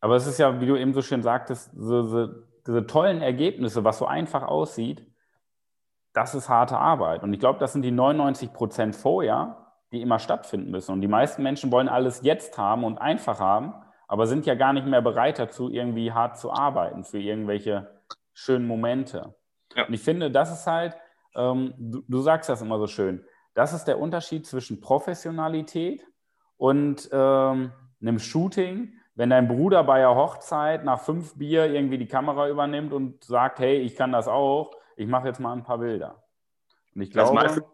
Aber 0.00 0.16
es 0.16 0.26
ist 0.26 0.38
ja, 0.38 0.60
wie 0.60 0.66
du 0.66 0.76
eben 0.76 0.92
so 0.92 1.02
schön 1.02 1.22
sagtest, 1.22 1.70
so, 1.74 2.02
so 2.02 2.28
diese 2.66 2.86
tollen 2.86 3.22
Ergebnisse, 3.22 3.84
was 3.84 3.98
so 3.98 4.06
einfach 4.06 4.42
aussieht, 4.42 5.06
das 6.12 6.34
ist 6.34 6.48
harte 6.48 6.78
Arbeit. 6.78 7.22
Und 7.22 7.32
ich 7.32 7.40
glaube, 7.40 7.58
das 7.58 7.72
sind 7.72 7.82
die 7.82 7.90
99 7.90 8.52
Prozent 8.52 8.96
vorher, 8.96 9.66
die 9.92 10.00
immer 10.00 10.18
stattfinden 10.18 10.70
müssen. 10.70 10.92
Und 10.92 11.00
die 11.00 11.08
meisten 11.08 11.42
Menschen 11.42 11.70
wollen 11.70 11.88
alles 11.88 12.22
jetzt 12.22 12.56
haben 12.58 12.84
und 12.84 12.98
einfach 12.98 13.38
haben, 13.38 13.74
aber 14.08 14.26
sind 14.26 14.46
ja 14.46 14.54
gar 14.54 14.72
nicht 14.72 14.86
mehr 14.86 15.02
bereit 15.02 15.38
dazu, 15.38 15.70
irgendwie 15.70 16.12
hart 16.12 16.38
zu 16.38 16.52
arbeiten 16.52 17.04
für 17.04 17.18
irgendwelche 17.18 18.02
schönen 18.32 18.66
Momente. 18.66 19.34
Ja. 19.74 19.86
Und 19.86 19.94
ich 19.94 20.02
finde, 20.02 20.30
das 20.30 20.52
ist 20.52 20.66
halt, 20.66 20.96
ähm, 21.34 21.74
du, 21.76 22.02
du, 22.08 22.20
sagst 22.20 22.48
das 22.48 22.62
immer 22.62 22.78
so 22.78 22.86
schön, 22.86 23.24
das 23.54 23.72
ist 23.72 23.84
der 23.84 23.98
Unterschied 23.98 24.46
zwischen 24.46 24.80
Professionalität 24.80 26.06
und 26.56 27.08
ähm, 27.12 27.72
einem 28.00 28.18
Shooting, 28.18 28.92
wenn 29.16 29.30
dein 29.30 29.48
Bruder 29.48 29.82
bei 29.82 29.98
der 29.98 30.14
Hochzeit 30.14 30.84
nach 30.84 31.00
fünf 31.00 31.36
Bier 31.36 31.64
irgendwie 31.66 31.98
die 31.98 32.06
Kamera 32.06 32.48
übernimmt 32.48 32.92
und 32.92 33.24
sagt, 33.24 33.58
hey, 33.58 33.78
ich 33.78 33.96
kann 33.96 34.12
das 34.12 34.28
auch, 34.28 34.70
ich 34.94 35.08
mache 35.08 35.26
jetzt 35.26 35.40
mal 35.40 35.54
ein 35.54 35.64
paar 35.64 35.78
Bilder. 35.78 36.22
Und 36.94 37.00
ich 37.00 37.10
glaube, 37.10 37.34
das 37.34 37.44
meiste, 37.44 37.64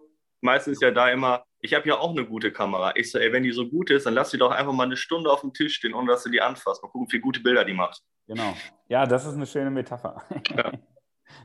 meiste 0.41 0.71
ist 0.71 0.81
ja 0.81 0.93
da 0.93 1.09
immer, 1.11 1.45
ich 1.61 1.75
habe 1.75 1.89
ja 1.89 1.99
auch 1.99 2.11
eine 2.11 2.25
gute 2.25 2.53
Kamera. 2.53 2.93
Ich 2.95 3.11
so, 3.11 3.19
ey, 3.19 3.33
wenn 3.33 3.43
die 3.43 3.51
so 3.51 3.69
gut 3.69 3.91
ist, 3.91 4.07
dann 4.07 4.15
lass 4.15 4.31
sie 4.31 4.39
doch 4.39 4.53
einfach 4.53 4.73
mal 4.73 4.85
eine 4.85 4.97
Stunde 4.97 5.31
auf 5.31 5.41
dem 5.41 5.53
Tisch 5.53 5.75
stehen, 5.75 5.95
ohne 5.95 6.13
dass 6.13 6.23
du 6.23 6.31
die 6.31 6.41
anfasst. 6.41 6.81
Mal 6.81 6.89
gucken, 6.89 7.09
wie 7.09 7.11
viele 7.11 7.23
gute 7.23 7.41
Bilder 7.41 7.65
die 7.65 7.75
macht. 7.75 8.01
Genau. 8.29 8.55
Ja, 8.89 9.05
das 9.05 9.27
ist 9.27 9.35
eine 9.35 9.47
schöne 9.47 9.71
Metapher. 9.71 10.23
Ja. 10.57 10.73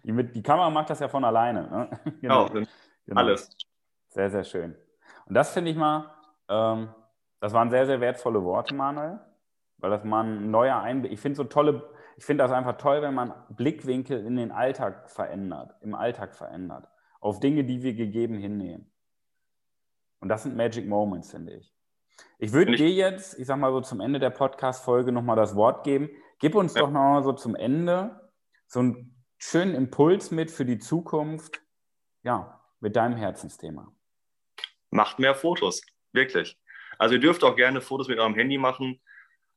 Die, 0.03 0.11
mit, 0.11 0.35
die, 0.35 0.43
Kamera 0.43 0.69
macht 0.69 0.89
das 0.89 0.99
ja 0.99 1.07
von 1.07 1.23
alleine. 1.23 1.61
Ne? 1.61 1.89
Genau. 2.21 2.49
genau. 2.49 2.67
Alles. 3.15 3.49
Sehr, 4.09 4.29
sehr 4.29 4.43
schön. 4.43 4.75
Und 5.25 5.33
das 5.33 5.53
finde 5.53 5.71
ich 5.71 5.77
mal, 5.77 6.13
ähm, 6.49 6.89
das 7.39 7.53
waren 7.53 7.69
sehr, 7.69 7.85
sehr 7.85 8.01
wertvolle 8.01 8.43
Worte, 8.43 8.75
Manuel 8.75 9.17
weil 9.77 9.89
das 9.89 10.03
mal 10.03 10.23
ein 10.23 10.51
neuer 10.51 10.79
Einblick. 10.79 11.11
Ich 11.11 11.19
finde 11.19 11.37
so 11.37 11.43
tolle, 11.43 11.89
ich 12.17 12.25
finde 12.25 12.43
das 12.43 12.51
einfach 12.51 12.77
toll, 12.77 13.01
wenn 13.01 13.13
man 13.13 13.33
Blickwinkel 13.49 14.25
in 14.25 14.35
den 14.35 14.51
Alltag 14.51 15.09
verändert, 15.09 15.75
im 15.81 15.95
Alltag 15.95 16.35
verändert, 16.35 16.87
auf 17.19 17.39
Dinge, 17.39 17.63
die 17.63 17.83
wir 17.83 17.93
gegeben 17.93 18.37
hinnehmen. 18.37 18.91
Und 20.19 20.29
das 20.29 20.43
sind 20.43 20.55
Magic 20.55 20.87
Moments, 20.87 21.31
finde 21.31 21.53
ich. 21.53 21.73
Ich 22.39 22.51
würde 22.51 22.75
dir 22.75 22.89
jetzt, 22.89 23.37
ich 23.39 23.45
sag 23.45 23.57
mal 23.57 23.71
so 23.71 23.81
zum 23.81 23.99
Ende 23.99 24.19
der 24.19 24.31
Podcast-Folge 24.31 25.11
nochmal 25.11 25.35
das 25.35 25.55
Wort 25.55 25.83
geben. 25.83 26.09
Gib 26.39 26.55
uns 26.55 26.73
ja. 26.73 26.81
doch 26.81 26.87
nochmal 26.87 27.23
so 27.23 27.33
zum 27.33 27.55
Ende 27.55 28.31
so 28.67 28.79
einen 28.79 29.23
schönen 29.37 29.75
Impuls 29.75 30.31
mit 30.31 30.51
für 30.51 30.65
die 30.65 30.79
Zukunft, 30.79 31.61
ja, 32.23 32.61
mit 32.79 32.95
deinem 32.95 33.17
Herzensthema. 33.17 33.91
Macht 34.89 35.19
mehr 35.19 35.35
Fotos, 35.35 35.81
wirklich. 36.11 36.59
Also 36.97 37.15
ihr 37.15 37.21
dürft 37.21 37.43
auch 37.43 37.55
gerne 37.55 37.81
Fotos 37.81 38.07
mit 38.07 38.19
eurem 38.19 38.35
Handy 38.35 38.57
machen. 38.57 38.99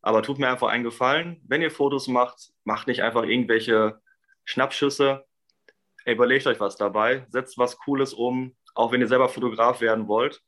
Aber 0.03 0.23
tut 0.23 0.39
mir 0.39 0.49
einfach 0.49 0.69
einen 0.69 0.85
Gefallen, 0.85 1.41
wenn 1.47 1.63
ihr 1.63 1.71
Fotos 1.71 2.09
macht, 2.09 2.53
macht 2.65 2.87
nicht 2.87 3.03
einfach 3.03 3.25
irgendwelche 3.25 4.01
Schnappschüsse. 4.45 5.25
überlegt 6.07 6.47
euch 6.47 6.61
was 6.61 6.77
dabei, 6.77 7.27
setzt 7.29 7.59
was 7.59 7.77
Cooles 7.79 8.15
um, 8.15 8.57
auch 8.75 8.93
wenn 8.93 9.01
ihr 9.01 9.09
selber 9.09 9.29
Fotograf 9.29 9.81
werden 9.81 10.09
wollt. 10.09 10.43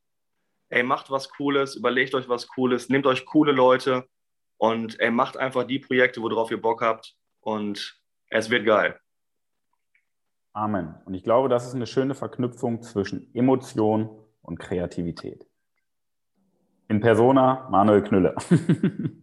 Ey, 0.70 0.82
macht 0.82 1.10
was 1.10 1.28
Cooles, 1.28 1.76
überlegt 1.76 2.14
euch 2.14 2.28
was 2.28 2.48
Cooles, 2.48 2.88
nehmt 2.88 3.06
euch 3.06 3.26
coole 3.26 3.52
Leute 3.52 4.08
und 4.56 4.98
ey, 5.00 5.10
macht 5.10 5.36
einfach 5.36 5.64
die 5.64 5.78
Projekte, 5.78 6.22
worauf 6.22 6.50
ihr 6.50 6.60
Bock 6.60 6.80
habt 6.80 7.14
und 7.40 8.00
es 8.28 8.48
wird 8.48 8.64
geil. 8.64 8.98
Amen. 10.54 10.94
Und 11.04 11.14
ich 11.14 11.24
glaube, 11.24 11.48
das 11.48 11.66
ist 11.66 11.74
eine 11.74 11.86
schöne 11.86 12.14
Verknüpfung 12.14 12.82
zwischen 12.82 13.34
Emotion 13.34 14.10
und 14.42 14.58
Kreativität. 14.58 15.46
In 16.88 17.00
Persona 17.00 17.68
Manuel 17.70 18.02
Knülle. 18.02 18.34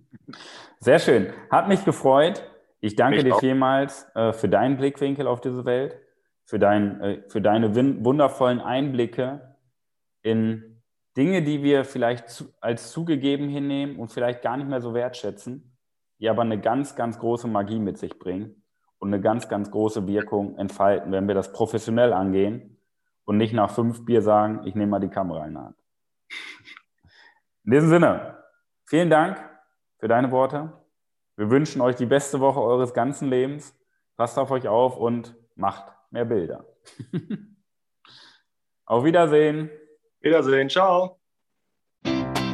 Sehr 0.79 0.99
schön. 0.99 1.33
Hat 1.49 1.67
mich 1.67 1.83
gefreut. 1.85 2.43
Ich 2.81 2.95
danke 2.95 3.17
mich 3.17 3.25
dir 3.25 3.35
auch. 3.35 3.39
vielmals 3.39 4.07
äh, 4.15 4.31
für 4.31 4.47
deinen 4.47 4.77
Blickwinkel 4.77 5.27
auf 5.27 5.41
diese 5.41 5.65
Welt, 5.65 5.97
für, 6.45 6.59
dein, 6.59 7.01
äh, 7.01 7.21
für 7.27 7.41
deine 7.41 7.75
wundervollen 7.75 8.61
Einblicke 8.61 9.55
in 10.21 10.81
Dinge, 11.17 11.43
die 11.43 11.63
wir 11.63 11.83
vielleicht 11.83 12.29
zu, 12.29 12.45
als 12.61 12.91
zugegeben 12.91 13.49
hinnehmen 13.49 13.97
und 13.97 14.11
vielleicht 14.11 14.41
gar 14.41 14.55
nicht 14.55 14.69
mehr 14.69 14.79
so 14.79 14.93
wertschätzen, 14.93 15.77
die 16.19 16.29
aber 16.29 16.43
eine 16.43 16.59
ganz, 16.59 16.95
ganz 16.95 17.19
große 17.19 17.47
Magie 17.47 17.79
mit 17.79 17.97
sich 17.97 18.17
bringen 18.17 18.63
und 18.99 19.13
eine 19.13 19.21
ganz, 19.21 19.49
ganz 19.49 19.71
große 19.71 20.07
Wirkung 20.07 20.57
entfalten, 20.57 21.11
wenn 21.11 21.27
wir 21.27 21.35
das 21.35 21.51
professionell 21.51 22.13
angehen 22.13 22.77
und 23.25 23.37
nicht 23.37 23.53
nach 23.53 23.71
fünf 23.71 24.05
Bier 24.05 24.21
sagen, 24.21 24.61
ich 24.65 24.75
nehme 24.75 24.91
mal 24.91 24.99
die 24.99 25.09
Kamera 25.09 25.45
in 25.45 25.53
die 25.53 25.59
Hand. 25.59 25.75
In 27.65 27.71
diesem 27.71 27.89
Sinne, 27.89 28.37
vielen 28.85 29.09
Dank 29.09 29.48
für 29.99 30.07
deine 30.07 30.31
Worte. 30.31 30.73
Wir 31.35 31.49
wünschen 31.49 31.81
euch 31.81 31.95
die 31.95 32.05
beste 32.05 32.39
Woche 32.39 32.61
eures 32.61 32.93
ganzen 32.93 33.29
Lebens. 33.29 33.77
Passt 34.17 34.37
auf 34.37 34.51
euch 34.51 34.67
auf 34.67 34.97
und 34.97 35.35
macht 35.55 35.85
mehr 36.09 36.25
Bilder. 36.25 36.65
auf 38.85 39.03
Wiedersehen. 39.03 39.69
Wiedersehen. 40.21 40.69
Ciao. 40.69 41.18